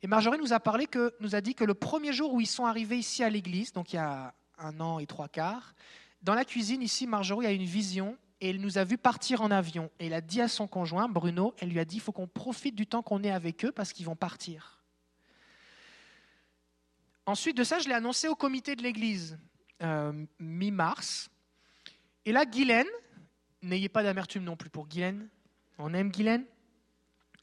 [0.00, 2.46] Et Marjorie nous a, parlé que, nous a dit que le premier jour où ils
[2.46, 5.74] sont arrivés ici à l'église, donc il y a un an et trois quarts,
[6.22, 9.50] dans la cuisine ici, Marjorie a une vision et elle nous a vu partir en
[9.50, 9.90] avion.
[10.00, 12.26] Et elle a dit à son conjoint, Bruno, elle lui a dit, il faut qu'on
[12.26, 14.82] profite du temps qu'on est avec eux parce qu'ils vont partir.
[17.26, 19.38] Ensuite de ça, je l'ai annoncé au comité de l'église,
[19.82, 21.28] euh, mi-mars.
[22.26, 22.86] Et là, Guylaine,
[23.62, 25.28] n'ayez pas d'amertume non plus pour Guylaine,
[25.78, 26.44] on aime Guylaine,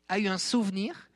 [0.09, 1.09] a eu un souvenir.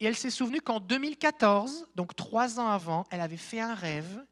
[0.00, 4.24] Et elle s'est souvenue qu'en 2014, donc trois ans avant, elle avait fait un rêve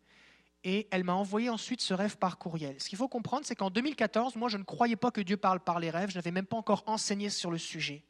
[0.63, 2.77] et elle m'a envoyé ensuite ce rêve par courriel.
[2.81, 5.61] Ce qu'il faut comprendre, c'est qu'en 2014, moi, je ne croyais pas que Dieu parle
[5.61, 8.05] par les rêves, je n'avais même pas encore enseigné sur le sujet.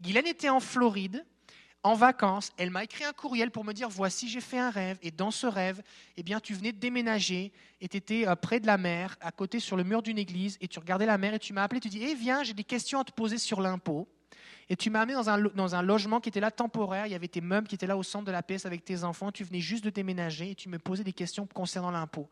[0.00, 1.24] Guylaine était en Floride,
[1.82, 4.98] en vacances, elle m'a écrit un courriel pour me dire voici j'ai fait un rêve
[5.02, 5.82] et dans ce rêve,
[6.16, 9.32] eh bien tu venais de déménager et tu étais euh, près de la mer, à
[9.32, 11.80] côté sur le mur d'une église et tu regardais la mer et tu m'as appelé,
[11.80, 14.08] tu dis eh viens, j'ai des questions à te poser sur l'impôt.
[14.68, 17.16] Et tu m'as amené dans un, dans un logement qui était là temporaire, il y
[17.16, 19.42] avait tes meubles qui étaient là au centre de la pièce avec tes enfants, tu
[19.42, 22.28] venais juste de déménager et tu me posais des questions concernant l'impôt.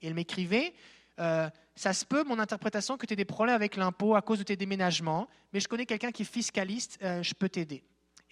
[0.00, 0.72] Et elle m'écrivait
[1.18, 4.38] euh, ça se peut, mon interprétation, que tu aies des problèmes avec l'impôt à cause
[4.38, 7.82] de tes déménagements, mais je connais quelqu'un qui est fiscaliste, euh, je peux t'aider.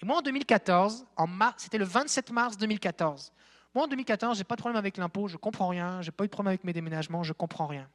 [0.03, 1.27] Et moi, en 2014, en
[1.57, 3.33] c'était le 27 mars 2014.
[3.75, 6.27] Moi, en 2014, j'ai pas de problème avec l'impôt, je comprends rien, j'ai pas eu
[6.27, 7.89] de problème avec mes déménagements, je comprends rien.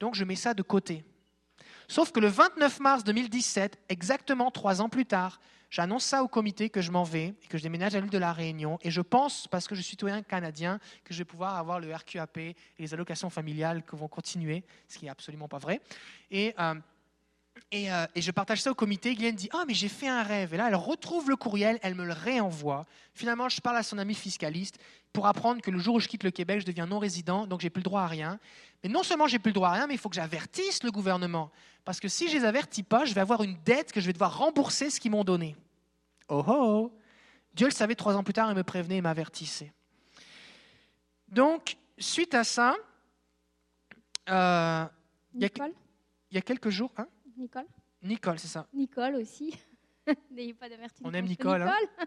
[0.00, 1.04] Donc, je mets ça de côté.
[1.88, 5.40] Sauf que le 29 mars 2017, exactement trois ans plus tard,
[5.70, 8.18] j'annonce ça au comité que je m'en vais et que je déménage à l'île de
[8.18, 8.78] la Réunion.
[8.82, 11.92] Et je pense, parce que je suis citoyen canadien, que je vais pouvoir avoir le
[11.94, 15.80] RQAP et les allocations familiales qui vont continuer, ce qui n'est absolument pas vrai.
[16.30, 16.74] Et euh,
[17.74, 19.14] euh, et, je partage ça au comité.
[19.14, 20.54] Guylaine dit Ah, mais j'ai fait un rêve.
[20.54, 22.86] Et là, elle retrouve le courriel, elle me le réenvoie.
[23.14, 24.78] Finalement, je parle à son ami fiscaliste
[25.12, 27.70] pour apprendre que le jour où je quitte le Québec, je deviens non-résident, donc j'ai
[27.70, 28.38] plus le droit à rien.
[28.82, 30.90] Mais non seulement j'ai plus le droit à rien, mais il faut que j'avertisse le
[30.90, 31.50] gouvernement.
[31.84, 34.12] Parce que si je les avertis pas, je vais avoir une dette que je vais
[34.12, 35.56] devoir rembourser ce qu'ils m'ont donné.
[36.28, 36.92] Oh oh
[37.54, 39.72] Dieu le savait trois ans plus tard, il me prévenait et m'avertissait.
[41.28, 42.76] Donc, suite à ça,
[44.28, 44.84] euh,
[45.34, 45.50] il, y a,
[46.30, 46.92] il y a quelques jours.
[46.98, 47.08] Hein?
[47.38, 47.66] Nicole.
[48.02, 48.66] Nicole, c'est ça.
[48.72, 49.54] Nicole aussi.
[50.30, 51.06] N'ayez pas d'amertume.
[51.06, 51.62] On aime Nicole.
[51.62, 51.74] Hein.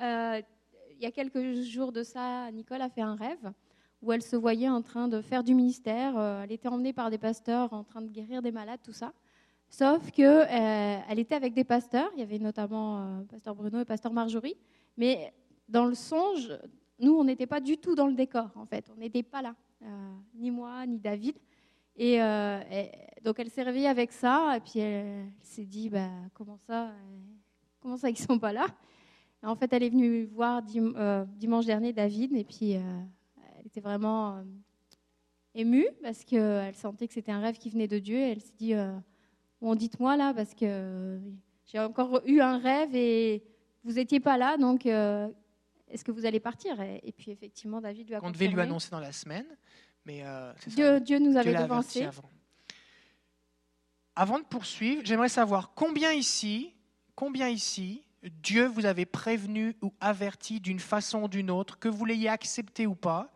[0.00, 0.40] Euh,
[0.92, 3.52] il y a quelques jours de ça, Nicole a fait un rêve
[4.00, 6.16] où elle se voyait en train de faire du ministère.
[6.16, 9.12] Euh, elle était emmenée par des pasteurs en train de guérir des malades, tout ça.
[9.68, 12.08] Sauf que euh, elle était avec des pasteurs.
[12.14, 14.54] Il y avait notamment pasteur Bruno et pasteur Marjorie.
[14.96, 15.34] Mais
[15.68, 16.56] dans le songe,
[17.00, 18.88] nous, on n'était pas du tout dans le décor, en fait.
[18.96, 19.56] On n'était pas là,
[20.36, 21.36] ni moi, ni David.
[21.98, 22.18] Et,
[23.24, 26.92] donc elle s'est réveillée avec ça, et puis elle, s'est dit, bah, comment ça, euh,
[27.80, 28.66] comment ça ils sont pas là?
[29.42, 32.80] En fait, elle est venue voir euh, dimanche dernier David, et puis euh,
[33.58, 34.42] elle était vraiment
[35.54, 38.16] émue parce qu'elle sentait que c'était un rêve qui venait de Dieu.
[38.16, 38.74] Et elle s'est dit,
[39.60, 41.20] bon, dites-moi là, parce que
[41.66, 43.44] j'ai encore eu un rêve et
[43.84, 46.80] vous n'étiez pas là, donc est-ce que vous allez partir?
[46.80, 49.46] Et, puis effectivement, David lui a On devait lui annoncer dans la semaine.
[50.04, 50.24] Mais
[50.66, 52.08] Dieu, Dieu, nous avait devancé.
[54.16, 56.74] Avant de poursuivre, j'aimerais savoir combien ici,
[57.14, 62.04] combien ici, Dieu vous avait prévenu ou averti d'une façon ou d'une autre, que vous
[62.04, 63.30] l'ayez accepté ou pas.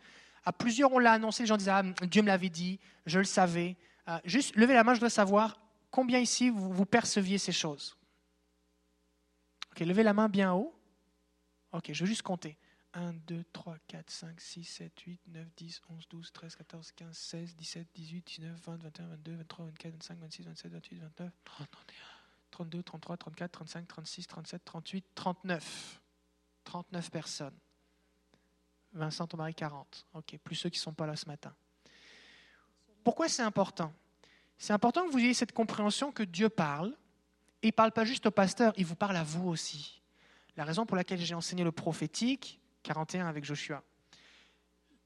[0.44, 3.24] À plusieurs, on l'a annoncé, les gens disaient ah, Dieu me l'avait dit, je le
[3.24, 3.76] savais.
[4.08, 5.60] Euh, juste levez la main, je dois savoir
[5.90, 7.96] combien ici vous, vous perceviez ces choses.
[9.70, 10.74] Ok, levez la main bien haut.
[11.72, 12.58] Ok, je veux juste compter.
[12.94, 17.16] 1, 2, 3, 4, 5, 6, 7, 8, 9, 10, 11, 12, 13, 14, 15,
[17.16, 21.70] 16, 17, 18, 19, 20, 21, 22, 23, 24, 25, 26, 27, 28, 29, 30,
[21.70, 21.96] 31,
[22.50, 26.02] 32, 33, 34, 35, 36, 37, 38, 39.
[26.64, 27.56] 39 personnes.
[28.92, 30.06] Vincent, ton mari, 40.
[30.14, 31.54] OK, plus ceux qui ne sont pas là ce matin.
[33.02, 33.92] Pourquoi c'est important?
[34.58, 36.94] C'est important que vous ayez cette compréhension que Dieu parle.
[37.62, 40.02] Et il ne parle pas juste au pasteur, il vous parle à vous aussi.
[40.56, 43.82] La raison pour laquelle j'ai enseigné le prophétique, 41 avec Joshua.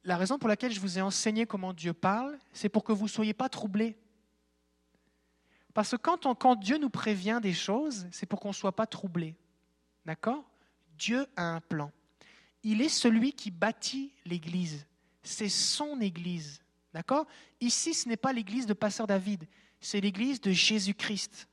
[0.05, 3.05] La raison pour laquelle je vous ai enseigné comment Dieu parle, c'est pour que vous
[3.05, 3.97] ne soyez pas troublés.
[5.75, 9.35] Parce que quand, Dieu nous prévient des choses, c'est pour qu'on ne soit pas troublés.
[10.07, 10.49] D'accord?
[10.97, 11.93] Dieu a un plan.
[12.63, 14.87] Il est celui qui bâtit l'Église.
[15.23, 16.61] C'est son Église.
[16.95, 17.27] D'accord?
[17.61, 19.47] Ici, ce n'est pas l'Église de Pasteur David,
[19.81, 21.47] c'est l'Église de Jésus-Christ.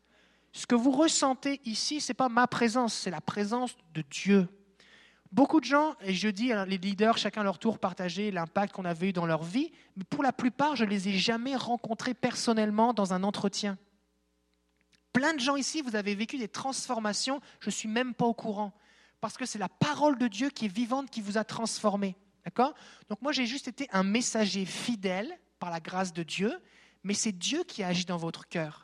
[0.54, 4.48] Ce que vous ressentez ici, ce n'est pas ma présence, c'est la présence de Dieu.
[5.34, 8.72] Beaucoup de gens, et je dis, hein, les leaders, chacun à leur tour, partager l'impact
[8.72, 11.56] qu'on avait eu dans leur vie, mais pour la plupart, je ne les ai jamais
[11.56, 13.80] rencontrés personnellement dans un entretien.
[15.12, 18.36] Plein de gens ici, vous avez vécu des transformations, je ne suis même pas au
[18.36, 18.74] courant,
[19.22, 22.16] parce que c'est la parole de Dieu qui est vivante qui vous a transformé.
[22.46, 22.76] D'accord?
[23.10, 26.54] Donc moi, j'ai juste été un messager fidèle par la grâce de Dieu,
[27.04, 28.84] mais c'est Dieu qui agit dans votre cœur.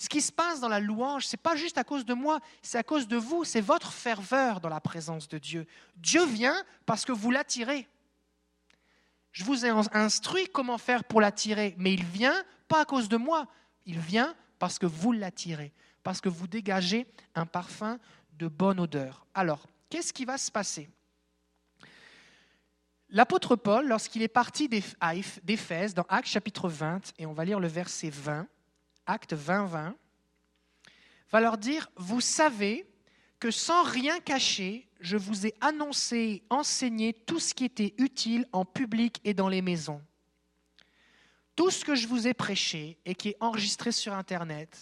[0.00, 2.38] Ce qui se passe dans la louange, ce n'est pas juste à cause de moi,
[2.62, 5.66] c'est à cause de vous, c'est votre ferveur dans la présence de Dieu.
[5.96, 7.88] Dieu vient parce que vous l'attirez.
[9.32, 13.16] Je vous ai instruit comment faire pour l'attirer, mais il vient pas à cause de
[13.16, 13.48] moi,
[13.86, 15.72] il vient parce que vous l'attirez,
[16.04, 17.98] parce que vous dégagez un parfum
[18.34, 19.26] de bonne odeur.
[19.34, 20.88] Alors, qu'est-ce qui va se passer?
[23.10, 27.68] L'apôtre Paul, lorsqu'il est parti d'Éphèse, dans Actes chapitre 20, et on va lire le
[27.68, 28.46] verset 20,
[29.08, 29.96] Acte 20, 20,
[31.30, 32.86] va leur dire, vous savez
[33.40, 38.66] que sans rien cacher, je vous ai annoncé, enseigné tout ce qui était utile en
[38.66, 40.02] public et dans les maisons.
[41.56, 44.78] Tout ce que je vous ai prêché et qui est enregistré sur Internet,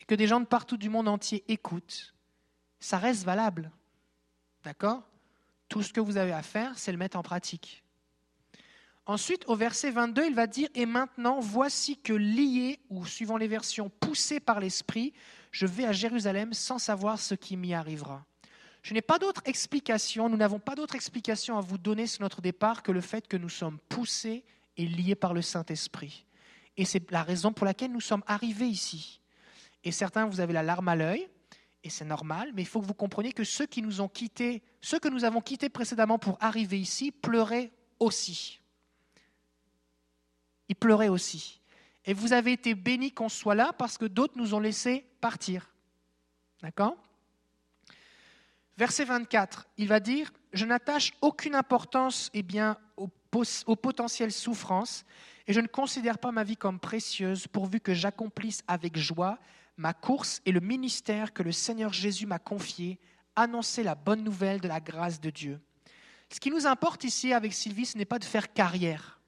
[0.00, 2.16] et que des gens de partout du monde entier écoutent,
[2.80, 3.70] ça reste valable.
[4.64, 5.04] D'accord?
[5.68, 7.83] Tout ce que vous avez à faire, c'est le mettre en pratique.
[9.06, 13.48] Ensuite, au verset 22, il va dire Et maintenant, voici que lié, ou suivant les
[13.48, 15.12] versions, poussé par l'Esprit,
[15.50, 18.24] je vais à Jérusalem sans savoir ce qui m'y arrivera.
[18.82, 22.40] Je n'ai pas d'autre explication, nous n'avons pas d'autre explication à vous donner sur notre
[22.40, 24.44] départ que le fait que nous sommes poussés
[24.76, 26.24] et liés par le Saint-Esprit.
[26.76, 29.20] Et c'est la raison pour laquelle nous sommes arrivés ici.
[29.84, 31.28] Et certains, vous avez la larme à l'œil,
[31.82, 34.62] et c'est normal, mais il faut que vous compreniez que ceux qui nous ont quittés,
[34.80, 38.60] ceux que nous avons quittés précédemment pour arriver ici, pleuraient aussi.
[40.68, 41.60] Ils pleuraient aussi.
[42.04, 45.70] Et vous avez été bénis qu'on soit là parce que d'autres nous ont laissés partir.
[46.62, 46.96] D'accord?
[48.76, 53.08] Verset 24, il va dire Je n'attache aucune importance eh bien, aux,
[53.66, 55.04] aux potentielles souffrances
[55.46, 59.38] et je ne considère pas ma vie comme précieuse pourvu que j'accomplisse avec joie
[59.76, 62.98] ma course et le ministère que le Seigneur Jésus m'a confié,
[63.36, 65.60] annoncer la bonne nouvelle de la grâce de Dieu.
[66.30, 69.20] Ce qui nous importe ici avec Sylvie, ce n'est pas de faire carrière.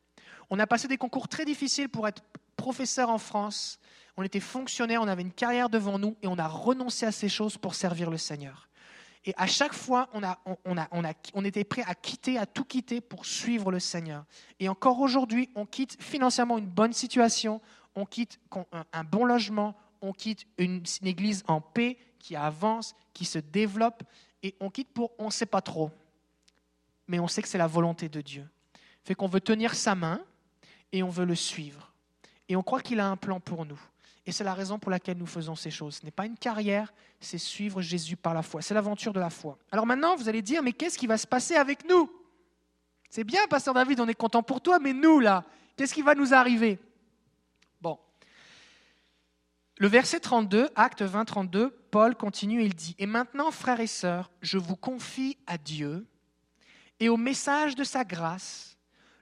[0.51, 2.23] On a passé des concours très difficiles pour être
[2.57, 3.79] professeur en France.
[4.17, 7.29] On était fonctionnaire, on avait une carrière devant nous et on a renoncé à ces
[7.29, 8.69] choses pour servir le Seigneur.
[9.25, 12.39] Et à chaque fois, on, a, on, a, on, a, on était prêt à quitter,
[12.39, 14.25] à tout quitter pour suivre le Seigneur.
[14.61, 17.61] Et encore aujourd'hui, on quitte financièrement une bonne situation,
[17.97, 18.39] on quitte
[18.93, 24.05] un bon logement, on quitte une, une église en paix qui avance, qui se développe,
[24.45, 25.91] et on quitte pour on ne sait pas trop.
[27.09, 28.49] Mais on sait que c'est la volonté de Dieu.
[29.03, 30.21] Fait qu'on veut tenir sa main,
[30.93, 31.93] et on veut le suivre.
[32.49, 33.81] Et on croit qu'il a un plan pour nous.
[34.27, 35.97] Et c'est la raison pour laquelle nous faisons ces choses.
[35.97, 38.61] Ce n'est pas une carrière, c'est suivre Jésus par la foi.
[38.61, 39.57] C'est l'aventure de la foi.
[39.71, 42.11] Alors maintenant, vous allez dire, mais qu'est-ce qui va se passer avec nous?
[43.09, 45.45] C'est bien, Pasteur David, on est content pour toi, mais nous, là,
[45.77, 46.81] qu'est-ce qui va nous arriver?
[47.81, 47.99] Bon.
[49.79, 54.31] Le verset 32, acte 20, 32, Paul continue, il dit, Et maintenant, frères et sœurs,
[54.43, 56.05] je vous confie à Dieu
[56.99, 58.76] et au message de sa grâce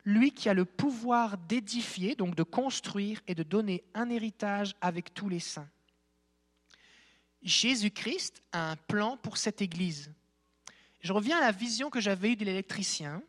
[0.05, 5.14] lui qui a le pouvoir d'édifier, donc de construire et de donner un héritage avec
[5.14, 5.68] tous les saints.
[7.42, 10.11] Jésus-Christ a un plan pour cette Église.
[11.00, 13.22] Je reviens à la vision que j'avais eue de l'électricien.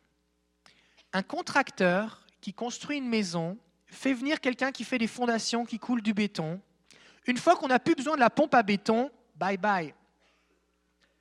[1.12, 6.02] Un contracteur qui construit une maison fait venir quelqu'un qui fait des fondations, qui coule
[6.02, 6.62] du béton.
[7.28, 9.94] Une fois qu'on n'a plus besoin de la pompe à béton, bye bye.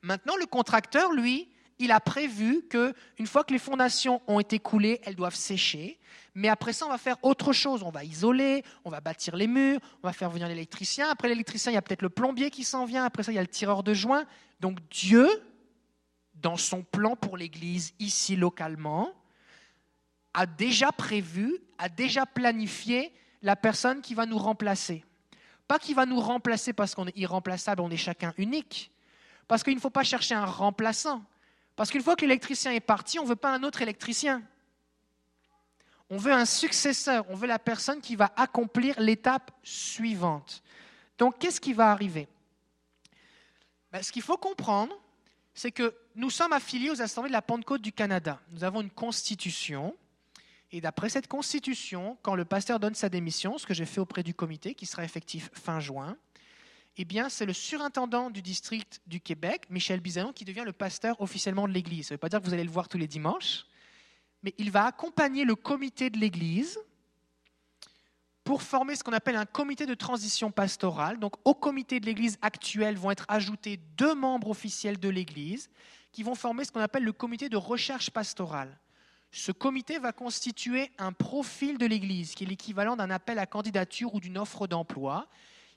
[0.01, 1.49] Maintenant, le contracteur, lui,
[1.79, 5.99] il a prévu que une fois que les fondations ont été coulées, elles doivent sécher.
[6.33, 7.83] Mais après ça, on va faire autre chose.
[7.83, 11.09] On va isoler, on va bâtir les murs, on va faire venir l'électricien.
[11.09, 13.05] Après l'électricien, il y a peut-être le plombier qui s'en vient.
[13.05, 14.25] Après ça, il y a le tireur de joint.
[14.59, 15.29] Donc Dieu,
[16.35, 19.11] dans son plan pour l'Église ici localement,
[20.33, 25.03] a déjà prévu, a déjà planifié la personne qui va nous remplacer.
[25.67, 28.91] Pas qui va nous remplacer parce qu'on est irremplaçable, on est chacun unique.
[29.47, 31.23] Parce qu'il ne faut pas chercher un remplaçant.
[31.75, 34.41] Parce qu'une fois que l'électricien est parti, on ne veut pas un autre électricien.
[36.09, 40.61] On veut un successeur, on veut la personne qui va accomplir l'étape suivante.
[41.17, 42.27] Donc, qu'est-ce qui va arriver?
[43.91, 44.95] Ben, Ce qu'il faut comprendre,
[45.53, 48.39] c'est que nous sommes affiliés aux assemblées de la Pentecôte du Canada.
[48.51, 49.95] Nous avons une constitution.
[50.71, 54.23] Et d'après cette constitution, quand le pasteur donne sa démission, ce que j'ai fait auprès
[54.23, 56.17] du comité, qui sera effectif fin juin,
[56.97, 61.19] eh bien, c'est le surintendant du district du Québec, Michel Bizanon, qui devient le pasteur
[61.21, 62.07] officiellement de l'Église.
[62.07, 63.65] Ça ne veut pas dire que vous allez le voir tous les dimanches,
[64.43, 66.79] mais il va accompagner le comité de l'Église
[68.45, 71.19] pour former ce qu'on appelle un comité de transition pastorale.
[71.19, 75.69] Donc, au comité de l'Église actuel vont être ajoutés deux membres officiels de l'Église
[76.11, 78.79] qui vont former ce qu'on appelle le comité de recherche pastorale.
[79.31, 84.13] Ce comité va constituer un profil de l'Église, qui est l'équivalent d'un appel à candidature
[84.13, 85.27] ou d'une offre d'emploi,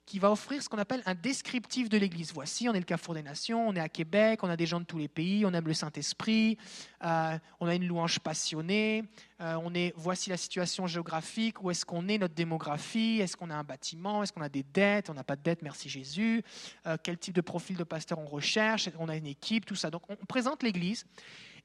[0.08, 2.32] qui va offrir ce qu'on appelle un descriptif de l'Église.
[2.32, 4.80] Voici, on est le Carrefour des Nations, on est à Québec, on a des gens
[4.80, 6.56] de tous les pays, on aime le Saint-Esprit,
[7.04, 9.04] euh, on a une louange passionnée,
[9.42, 13.50] euh, on est, voici la situation géographique, où est-ce qu'on est, notre démographie, est-ce qu'on
[13.50, 16.42] a un bâtiment, est-ce qu'on a des dettes, on n'a pas de dettes, merci Jésus,
[16.86, 19.90] euh, quel type de profil de pasteur on recherche, on a une équipe, tout ça.
[19.90, 21.04] Donc on présente l'Église.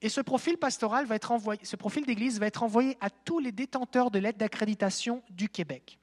[0.02, 3.39] Et ce profil pastoral va être envoyé, ce profil d'église va être envoyé à tous
[3.39, 5.98] les détenteurs de lettres d'accréditation du Québec.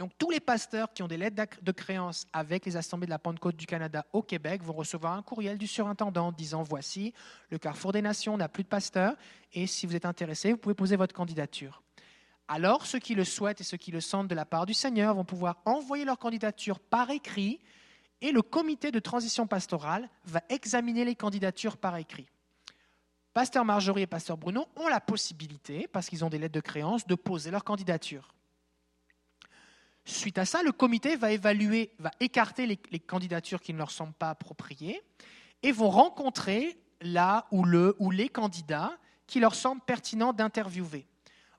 [0.00, 3.18] Donc tous les pasteurs qui ont des lettres de créance avec les assemblées de la
[3.18, 7.12] Pentecôte du Canada au Québec vont recevoir un courriel du surintendant disant voici,
[7.50, 9.14] le Carrefour des Nations n'a plus de pasteurs
[9.52, 11.82] et si vous êtes intéressé, vous pouvez poser votre candidature.
[12.48, 15.14] Alors ceux qui le souhaitent et ceux qui le sentent de la part du Seigneur
[15.14, 17.60] vont pouvoir envoyer leur candidature par écrit
[18.22, 22.26] et le comité de transition pastorale va examiner les candidatures par écrit.
[23.34, 27.06] Pasteur Marjorie et Pasteur Bruno ont la possibilité, parce qu'ils ont des lettres de créance,
[27.06, 28.34] de poser leur candidature.
[30.10, 34.12] Suite à ça, le comité va évaluer, va écarter les, candidatures qui ne leur semblent
[34.12, 35.00] pas appropriées
[35.62, 38.92] et vont rencontrer là ou le ou les candidats
[39.26, 41.06] qui leur semblent pertinents d'interviewer.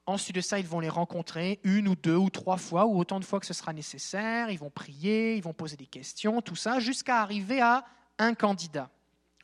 [0.05, 3.19] Ensuite de ça, ils vont les rencontrer une ou deux ou trois fois ou autant
[3.19, 4.49] de fois que ce sera nécessaire.
[4.49, 7.85] Ils vont prier, ils vont poser des questions, tout ça, jusqu'à arriver à
[8.17, 8.89] un candidat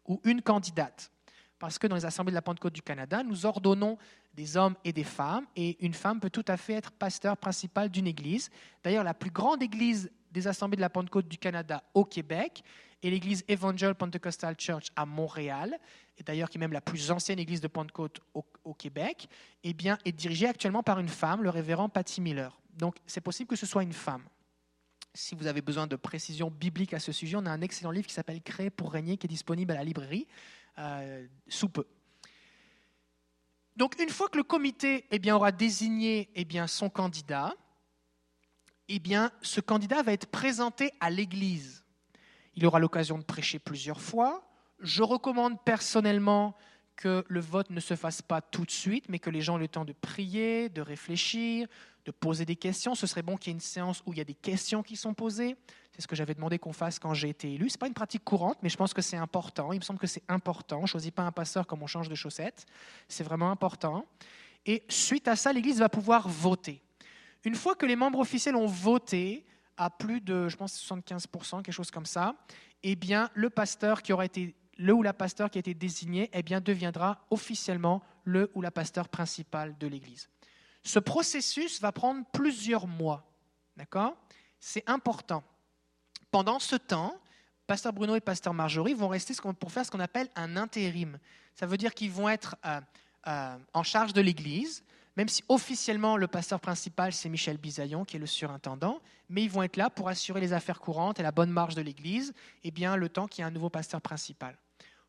[0.05, 1.12] ou une candidate.
[1.60, 3.97] Parce que dans les assemblées de la Pentecôte du Canada, nous ordonnons
[4.38, 7.90] des hommes et des femmes, et une femme peut tout à fait être pasteur principal
[7.90, 8.52] d'une église.
[8.84, 12.64] D'ailleurs, la plus grande église des assemblées de la Pentecôte du Canada au Québec
[13.02, 15.80] est l'église Evangel Pentecostal Church à Montréal,
[16.20, 19.28] et d'ailleurs qui est même la plus ancienne église de Pentecôte au, Québec,
[19.64, 22.60] et eh bien, est dirigée actuellement par une femme, le révérend Patty Miller.
[22.76, 24.24] Donc c'est possible que ce soit une femme.
[25.16, 28.06] Si vous avez besoin de précisions bibliques à ce sujet, on a un excellent livre
[28.06, 30.28] qui s'appelle Créer pour régner, qui est disponible à la librairie
[30.78, 31.88] euh, sous peu.
[33.78, 37.53] Donc une fois que le comité eh aura désigné eh son candidat,
[38.89, 38.99] eh
[39.43, 41.86] ce candidat va être présenté à l'Église.
[42.55, 44.49] Il aura l'occasion de prêcher plusieurs fois.
[44.80, 46.55] Je recommande personnellement
[46.98, 49.62] que le vote ne se fasse pas tout de suite, mais que les gens aient
[49.62, 51.68] le temps de prier, de réfléchir,
[52.06, 52.95] de poser des questions.
[52.95, 54.95] Ce serait bon qu'il y ait une séance où il y a des questions qui
[54.95, 55.56] sont posées.
[55.93, 57.70] C'est ce que j'avais demandé qu'on fasse quand j'ai été élu.
[57.70, 59.72] Ce n'est pas une pratique courante, mais je pense que c'est important.
[59.72, 60.80] Il me semble que c'est important.
[60.80, 62.66] On ne choisit pas un pasteur comme on change de chaussettes.
[63.08, 64.06] C'est vraiment important.
[64.66, 66.82] Et suite à ça, l'Église va pouvoir voter.
[67.45, 69.45] Une fois que les membres officiels ont voté
[69.78, 72.36] à plus de, je pense, 75%, quelque chose comme ça,
[72.84, 76.30] eh bien, le pasteur qui aura été le ou la pasteur qui a été désigné
[76.34, 80.30] eh bien, deviendra officiellement le ou la pasteur principal de l'Église.
[80.84, 83.30] Ce processus va prendre plusieurs mois.
[83.75, 84.15] D'accord?
[84.59, 85.43] C'est important.
[86.32, 87.19] Pendant ce temps,
[87.67, 91.19] Pasteur Bruno et Pasteur Marjorie vont rester pour faire ce qu'on appelle un intérim.
[91.53, 92.80] Ça veut dire qu'ils vont être euh,
[93.28, 94.84] euh, en charge de l'Église,
[95.17, 99.49] même si officiellement le pasteur principal c'est Michel Bisaillon qui est le surintendant, mais ils
[99.49, 102.71] vont être là pour assurer les affaires courantes et la bonne marche de l'Église, et
[102.71, 104.57] bien le temps qu'il y ait un nouveau pasteur principal.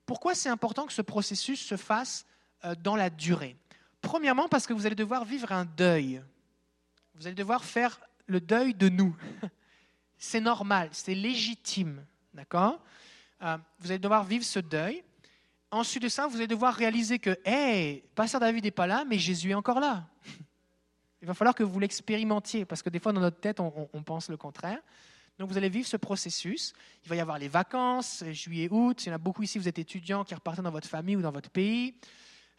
[0.08, 2.24] Pourquoi c'est important que ce processus se fasse
[2.64, 3.56] euh, dans la durée?
[4.00, 6.22] Premièrement parce que vous allez devoir vivre un deuil.
[7.14, 9.14] Vous allez devoir faire le deuil de nous.
[10.16, 12.02] c'est normal, c'est légitime.
[12.32, 12.80] D'accord?
[13.42, 15.04] Euh, Vous allez devoir vivre ce deuil.
[15.70, 19.18] Ensuite de ça, vous allez devoir réaliser que, hé, Pasteur David n'est pas là, mais
[19.18, 20.06] Jésus est encore là.
[21.20, 24.30] Il va falloir que vous l'expérimentiez, parce que des fois, dans notre tête, on, pense
[24.30, 24.80] le contraire.
[25.38, 26.72] Donc, vous allez vivre ce processus.
[27.04, 29.04] Il va y avoir les vacances, juillet, août.
[29.04, 31.22] Il y en a beaucoup ici, vous êtes étudiants qui repartent dans votre famille ou
[31.22, 31.94] dans votre pays.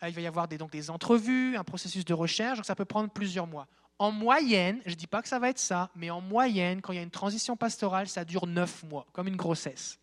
[0.01, 2.57] Euh, il va y avoir des, donc, des entrevues, un processus de recherche.
[2.57, 3.67] Donc, ça peut prendre plusieurs mois.
[3.97, 6.93] En moyenne, je ne dis pas que ça va être ça, mais en moyenne, quand
[6.93, 9.99] il y a une transition pastorale, ça dure neuf mois, comme une grossesse.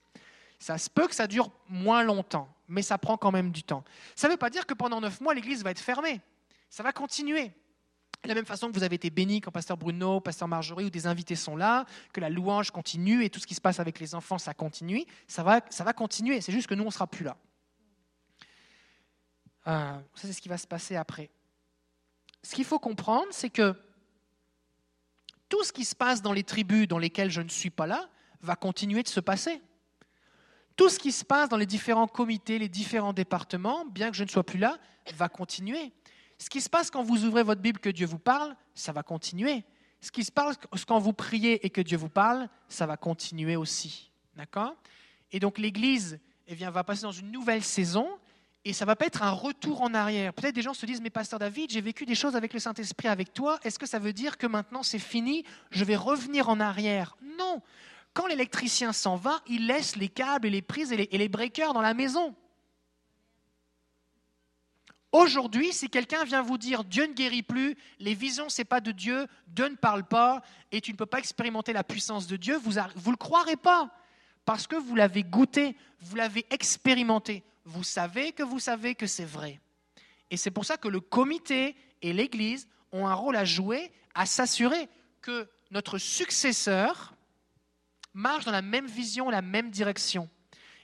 [0.59, 3.85] Ça se peut que ça dure moins longtemps, mais ça prend quand même du temps.
[4.14, 6.20] Ça ne veut pas dire que pendant neuf mois, l'église va être fermée.
[6.68, 7.53] Ça va continuer.
[8.27, 10.91] De la même façon que vous avez été béni quand Pasteur Bruno, Pasteur Marjorie ou
[10.91, 14.01] des invités sont là, que la louange continue et tout ce qui se passe avec
[14.01, 15.61] les enfants, ça continue, ça va,
[15.93, 16.41] continuer.
[16.41, 17.37] C'est juste que nous, on ne sera plus là.
[19.68, 21.31] Euh, ça, c'est ce qui va se passer après.
[22.43, 23.81] Ce qu'il faut comprendre, c'est que
[25.49, 28.11] tout ce qui se passe dans les tribus dans lesquelles je ne suis pas là
[28.41, 29.62] va continuer de se passer.
[30.74, 34.24] Tout ce qui se passe dans les différents comités, les différents départements, bien que je
[34.24, 34.79] ne sois plus là,
[35.14, 35.93] va continuer.
[36.39, 39.03] Ce qui se passe quand vous ouvrez votre Bible, que Dieu vous parle, ça va
[39.03, 39.64] continuer.
[40.01, 40.57] ce qui se passe
[40.87, 44.11] quand vous priez et que Dieu vous parle, ça va continuer aussi.
[44.34, 44.74] D'accord?
[45.32, 48.09] Et donc l'Église eh va passer dans une nouvelle saison
[48.64, 50.32] et ça va pas être un retour en arrière.
[50.34, 53.09] Peut-être des gens se disent, mais pasteur David, j'ai vécu des choses avec le Saint-Esprit
[53.09, 56.61] avec toi, est-ce que ça veut dire que maintenant c'est fini, je vais revenir en
[56.61, 57.62] arrière Non.
[58.12, 61.28] Quand l'électricien s'en va, il laisse les câbles et les prises et les, et les
[61.28, 62.34] breakers dans la maison.
[65.17, 68.83] Aujourd'hui, si quelqu'un vient vous dire Dieu ne guérit plus, les visions, ce n'est pas
[68.83, 70.43] de Dieu, Dieu ne parle pas,
[70.73, 73.91] et tu ne peux pas expérimenter la puissance de Dieu, vous ne le croirez pas,
[74.45, 79.25] parce que vous l'avez goûté, vous l'avez expérimenté, vous savez que vous savez que c'est
[79.25, 79.59] vrai.
[80.31, 84.27] Et c'est pour ça que le comité et l'Église ont un rôle à jouer, à
[84.27, 84.87] s'assurer
[85.23, 87.14] que notre successeur
[88.12, 90.29] marche dans la même vision, la même direction.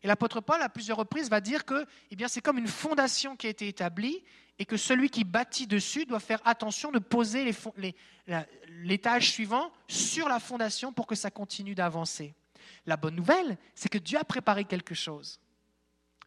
[0.02, 3.46] Et l'apôtre Paul, à plusieurs reprises, va dire que eh c'est comme une fondation qui
[3.46, 4.24] a été établie
[4.58, 7.54] et que celui qui bâtit dessus doit faire attention de poser
[8.68, 12.34] l'étage suivant sur la fondation pour que ça continue d'avancer.
[12.86, 15.40] La bonne nouvelle, c'est que Dieu a préparé quelque chose.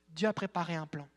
[0.09, 1.07] Dieu a préparé un plan.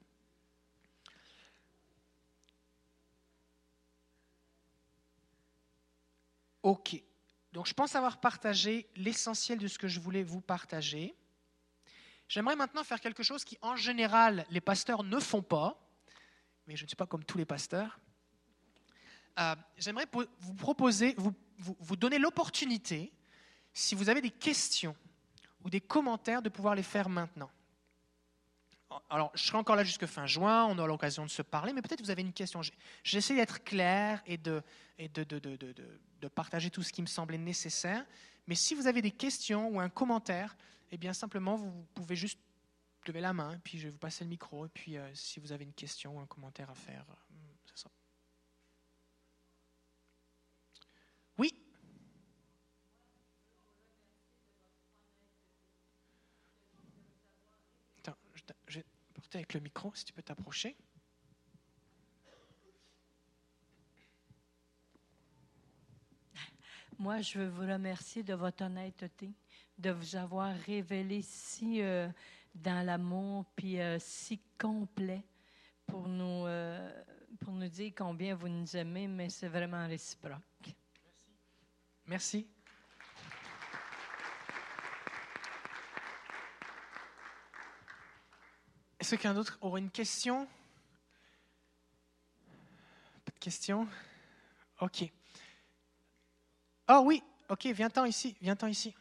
[6.63, 7.01] Ok.
[7.53, 11.15] Donc je pense avoir partagé l'essentiel de ce que je voulais vous partager.
[12.29, 15.81] J'aimerais maintenant faire quelque chose qui, en général, les pasteurs ne font pas,
[16.67, 17.99] mais je ne suis pas comme tous les pasteurs.
[19.39, 20.07] Euh, j'aimerais
[20.41, 23.13] vous proposer, vous, vous, donner l'opportunité,
[23.73, 24.95] si vous avez des questions
[25.65, 27.51] ou des commentaires, de pouvoir les faire maintenant.
[29.11, 31.83] Alors, je serai encore là jusqu'à fin juin, on aura l'occasion de se parler, mais
[31.83, 32.61] peut-être vous avez une question.
[33.05, 34.63] J'essaie d'être clair et, de,
[34.99, 35.39] et de, de,
[36.21, 38.05] de, partager tout ce qui me semblait nécessaire.
[38.47, 40.57] Mais si vous avez des questions ou un commentaire,
[40.91, 42.39] eh bien simplement, vous pouvez juste
[43.07, 45.53] lever la main, puis je vais vous passer le micro, et puis euh, si vous
[45.53, 47.15] avez une question ou un commentaire à faire, euh,
[47.67, 47.91] c'est ça.
[51.39, 51.55] Oui?
[57.99, 58.17] Attends,
[58.67, 60.77] je vais porter avec le micro, si tu peux t'approcher.
[66.99, 69.31] Moi, je veux vous remercier de votre honnêteté
[69.79, 72.09] de vous avoir révélé si euh,
[72.55, 75.23] dans l'amour, puis euh, si complet
[75.87, 77.05] pour nous, euh,
[77.41, 80.43] pour nous dire combien vous nous aimez, mais c'est vraiment réciproque.
[82.07, 82.47] Merci.
[88.99, 90.47] Est-ce qu'un d'autre aurait une question?
[93.25, 93.87] Pas de question
[94.81, 95.05] Ok.
[96.89, 98.95] Ah oui, ok, viens-t'en ici, viens-t'en ici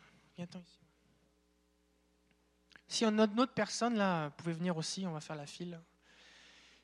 [2.87, 5.79] Si a une autre personne, là, vous pouvez venir aussi, on va faire la file.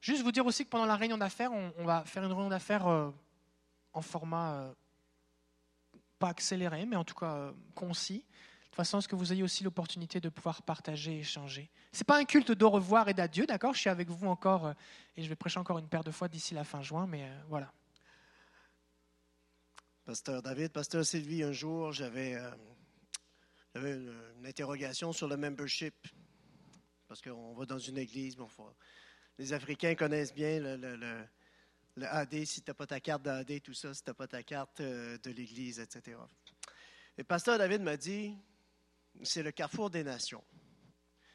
[0.01, 2.87] Juste vous dire aussi que pendant la réunion d'affaires, on, va faire une réunion d'affaires
[2.87, 3.09] euh,
[3.93, 4.73] en format euh,
[6.19, 8.25] pas accéléré, mais en tout cas euh, concis.
[8.71, 12.17] De façon, est-ce que vous ayez aussi l'opportunité de pouvoir partager, échanger Ce n'est pas
[12.17, 13.73] un culte d'au revoir et d'adieu, d'accord?
[13.73, 14.73] Je suis avec vous encore
[15.15, 17.71] et je vais prêcher encore une paire de fois d'ici la fin juin, mais voilà.
[20.05, 22.35] Pasteur David, Pasteur Sylvie, un jour, j'avais
[23.73, 25.95] j'avais une, interrogation sur le membership?
[27.07, 28.37] Parce qu'on va dans une église,
[29.37, 31.25] les Africains connaissent bien le,
[32.01, 34.41] AD, si tu n'as pas ta carte d'AD, tout ça, si tu n'as pas ta
[34.43, 36.17] carte euh, de l'église, etc.
[37.17, 38.35] Et Pasteur David m'a dit,
[39.21, 40.43] c'est le carrefour des nations.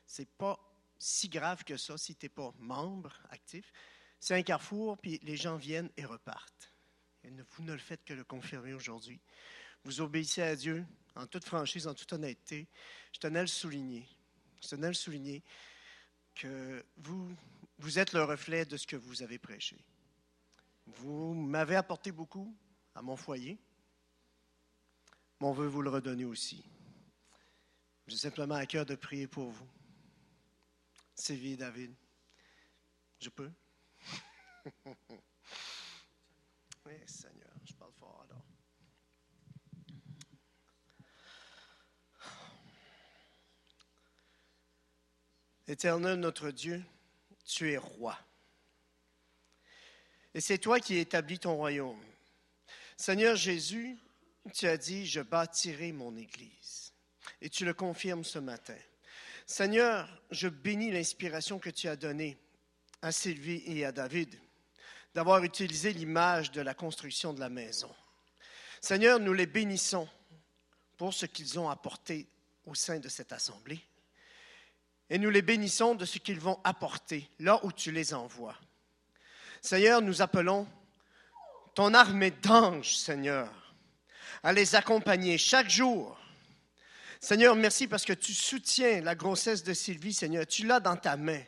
[0.07, 0.59] C'est pas
[0.99, 3.73] si grave que ça si tu n'es pas membre actif.
[4.19, 6.73] C'est un carrefour, puis les gens viennent et repartent.
[7.23, 9.21] Et vous ne le faites que le confirmer aujourd'hui.
[9.85, 10.85] Vous obéissez à Dieu,
[11.19, 12.69] en toute franchise, en toute honnêteté,
[13.13, 14.09] je tenais à le souligner.
[14.63, 15.43] Je tenais à le souligner
[16.35, 17.35] que vous,
[17.79, 19.77] vous êtes le reflet de ce que vous avez prêché.
[20.87, 22.57] Vous m'avez apporté beaucoup
[22.95, 23.59] à mon foyer,
[25.41, 26.65] mais on veut vous le redonner aussi.
[28.07, 29.69] J'ai simplement à cœur de prier pour vous.
[31.15, 31.93] Sylvie David,
[33.19, 33.51] je peux?
[36.87, 38.45] oui, Seigneur, je parle fort alors.
[45.69, 46.83] Éternel notre Dieu,
[47.45, 48.19] tu es roi.
[50.33, 52.03] Et c'est toi qui établis ton royaume.
[52.97, 53.99] Seigneur Jésus,
[54.55, 56.95] tu as dit, je bâtirai mon Église.
[57.43, 58.79] Et tu le confirmes ce matin.
[59.47, 62.39] Seigneur, je bénis l'inspiration que tu as donnée
[63.03, 64.41] à Sylvie et à David
[65.15, 67.95] d'avoir utilisé l'image de la construction de la maison.
[68.81, 70.09] Seigneur, nous les bénissons
[70.97, 72.27] pour ce qu'ils ont apporté
[72.65, 73.88] au sein de cette assemblée
[75.11, 78.57] et nous les bénissons de ce qu'ils vont apporter là où tu les envoies.
[79.63, 80.67] Seigneur, nous appelons
[81.75, 83.49] ton armée d'anges, Seigneur,
[84.43, 86.19] à les accompagner chaque jour.
[87.21, 90.47] Seigneur, merci parce que tu soutiens la grossesse de Sylvie, Seigneur.
[90.47, 91.43] Tu l'as dans ta main.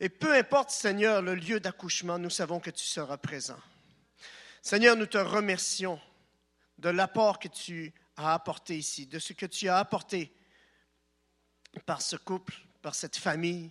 [0.00, 3.58] Et peu importe, Seigneur, le lieu d'accouchement, nous savons que tu seras présent.
[4.62, 6.00] Seigneur, nous te remercions
[6.78, 10.32] de l'apport que tu as apporté ici, de ce que tu as apporté
[11.86, 13.70] par ce couple, par cette famille.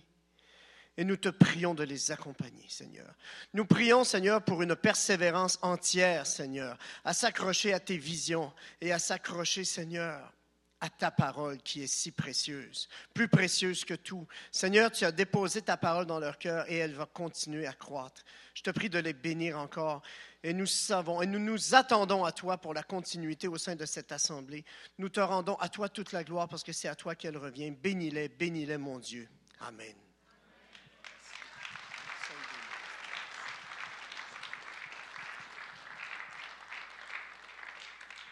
[0.96, 3.14] Et nous te prions de les accompagner, Seigneur.
[3.54, 8.98] Nous prions, Seigneur, pour une persévérance entière, Seigneur, à s'accrocher à tes visions et à
[8.98, 10.32] s'accrocher, Seigneur,
[10.80, 14.26] à ta parole qui est si précieuse, plus précieuse que tout.
[14.52, 18.24] Seigneur, tu as déposé ta parole dans leur cœur et elle va continuer à croître.
[18.54, 20.02] Je te prie de les bénir encore.
[20.44, 23.84] Et nous savons, et nous nous attendons à toi pour la continuité au sein de
[23.84, 24.64] cette assemblée.
[24.98, 27.72] Nous te rendons à toi toute la gloire parce que c'est à toi qu'elle revient.
[27.72, 29.28] Bénis-les, bénis-les, mon Dieu.
[29.60, 29.94] Amen.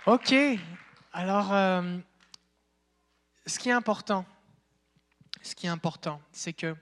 [0.07, 0.33] OK.
[1.13, 1.99] Alors, euh,
[3.47, 3.59] ce
[5.55, 6.77] qui est important, c'est que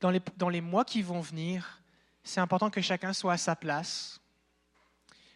[0.00, 1.80] dans les, dans les mois qui vont venir,
[2.22, 4.20] c'est important que chacun soit à sa place.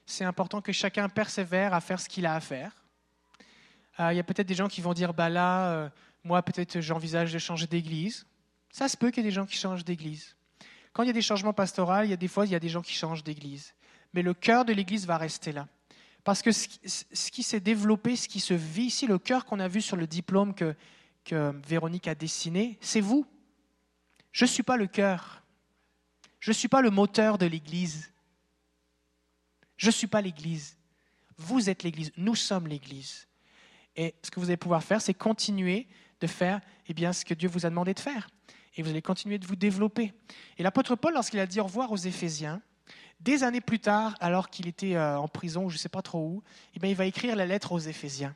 [0.06, 2.72] C'est important que chacun persévère à faire ce qu'il a à faire.
[4.00, 5.88] Euh, il y a peut-être des gens qui vont dire, bah là, euh,
[6.24, 8.26] moi peut-être j'envisage de changer d'église.
[8.70, 10.36] Ça se peut qu'il y ait des gens qui changent d'église.
[10.92, 12.60] Quand il y a des changements pastoraux, il y a des fois il y a
[12.60, 13.74] des gens qui changent d'église.
[14.14, 15.68] Mais le cœur de l'église va rester là.
[16.28, 19.66] Parce que ce qui s'est développé, ce qui se vit ici, le cœur qu'on a
[19.66, 20.76] vu sur le diplôme que,
[21.24, 23.26] que Véronique a dessiné, c'est vous.
[24.30, 25.42] Je ne suis pas le cœur.
[26.38, 28.12] Je ne suis pas le moteur de l'Église.
[29.78, 30.76] Je ne suis pas l'Église.
[31.38, 32.12] Vous êtes l'Église.
[32.18, 33.26] Nous sommes l'Église.
[33.96, 35.86] Et ce que vous allez pouvoir faire, c'est continuer
[36.20, 38.28] de faire eh bien, ce que Dieu vous a demandé de faire.
[38.76, 40.12] Et vous allez continuer de vous développer.
[40.58, 42.60] Et l'apôtre Paul, lorsqu'il a dit au revoir aux Éphésiens,
[43.20, 46.20] des années plus tard, alors qu'il était euh, en prison, je ne sais pas trop
[46.20, 46.42] où,
[46.74, 48.34] eh bien, il va écrire la lettre aux Éphésiens.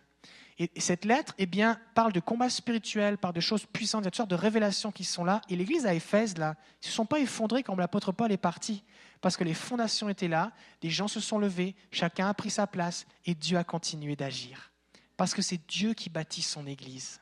[0.58, 4.16] Et cette lettre eh bien, parle de combat spirituel, parle de choses puissantes, a toutes
[4.16, 5.40] sortes de révélations qui sont là.
[5.48, 8.84] Et l'église à Éphèse, là, ne se sont pas effondrés comme l'apôtre Paul est parti,
[9.20, 12.66] parce que les fondations étaient là, des gens se sont levés, chacun a pris sa
[12.66, 14.72] place, et Dieu a continué d'agir.
[15.16, 17.20] Parce que c'est Dieu qui bâtit son église.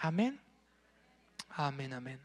[0.00, 0.34] Amen.
[1.56, 2.18] Amen, amen.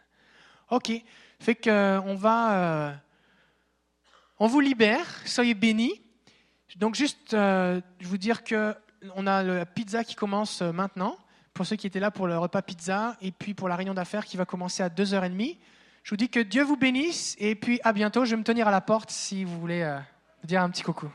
[0.70, 0.91] Ok,
[1.39, 2.53] fait qu'on euh, va...
[2.53, 2.95] Euh,
[4.39, 6.01] on vous libère, soyez bénis.
[6.77, 8.75] Donc juste euh, vous dire que
[9.15, 11.17] on a la pizza qui commence euh, maintenant,
[11.53, 14.25] pour ceux qui étaient là pour le repas pizza, et puis pour la réunion d'affaires
[14.25, 15.57] qui va commencer à 2h30.
[16.03, 18.25] Je vous dis que Dieu vous bénisse, et puis à bientôt.
[18.25, 19.99] Je vais me tenir à la porte si vous voulez euh,
[20.43, 21.09] dire un petit coucou.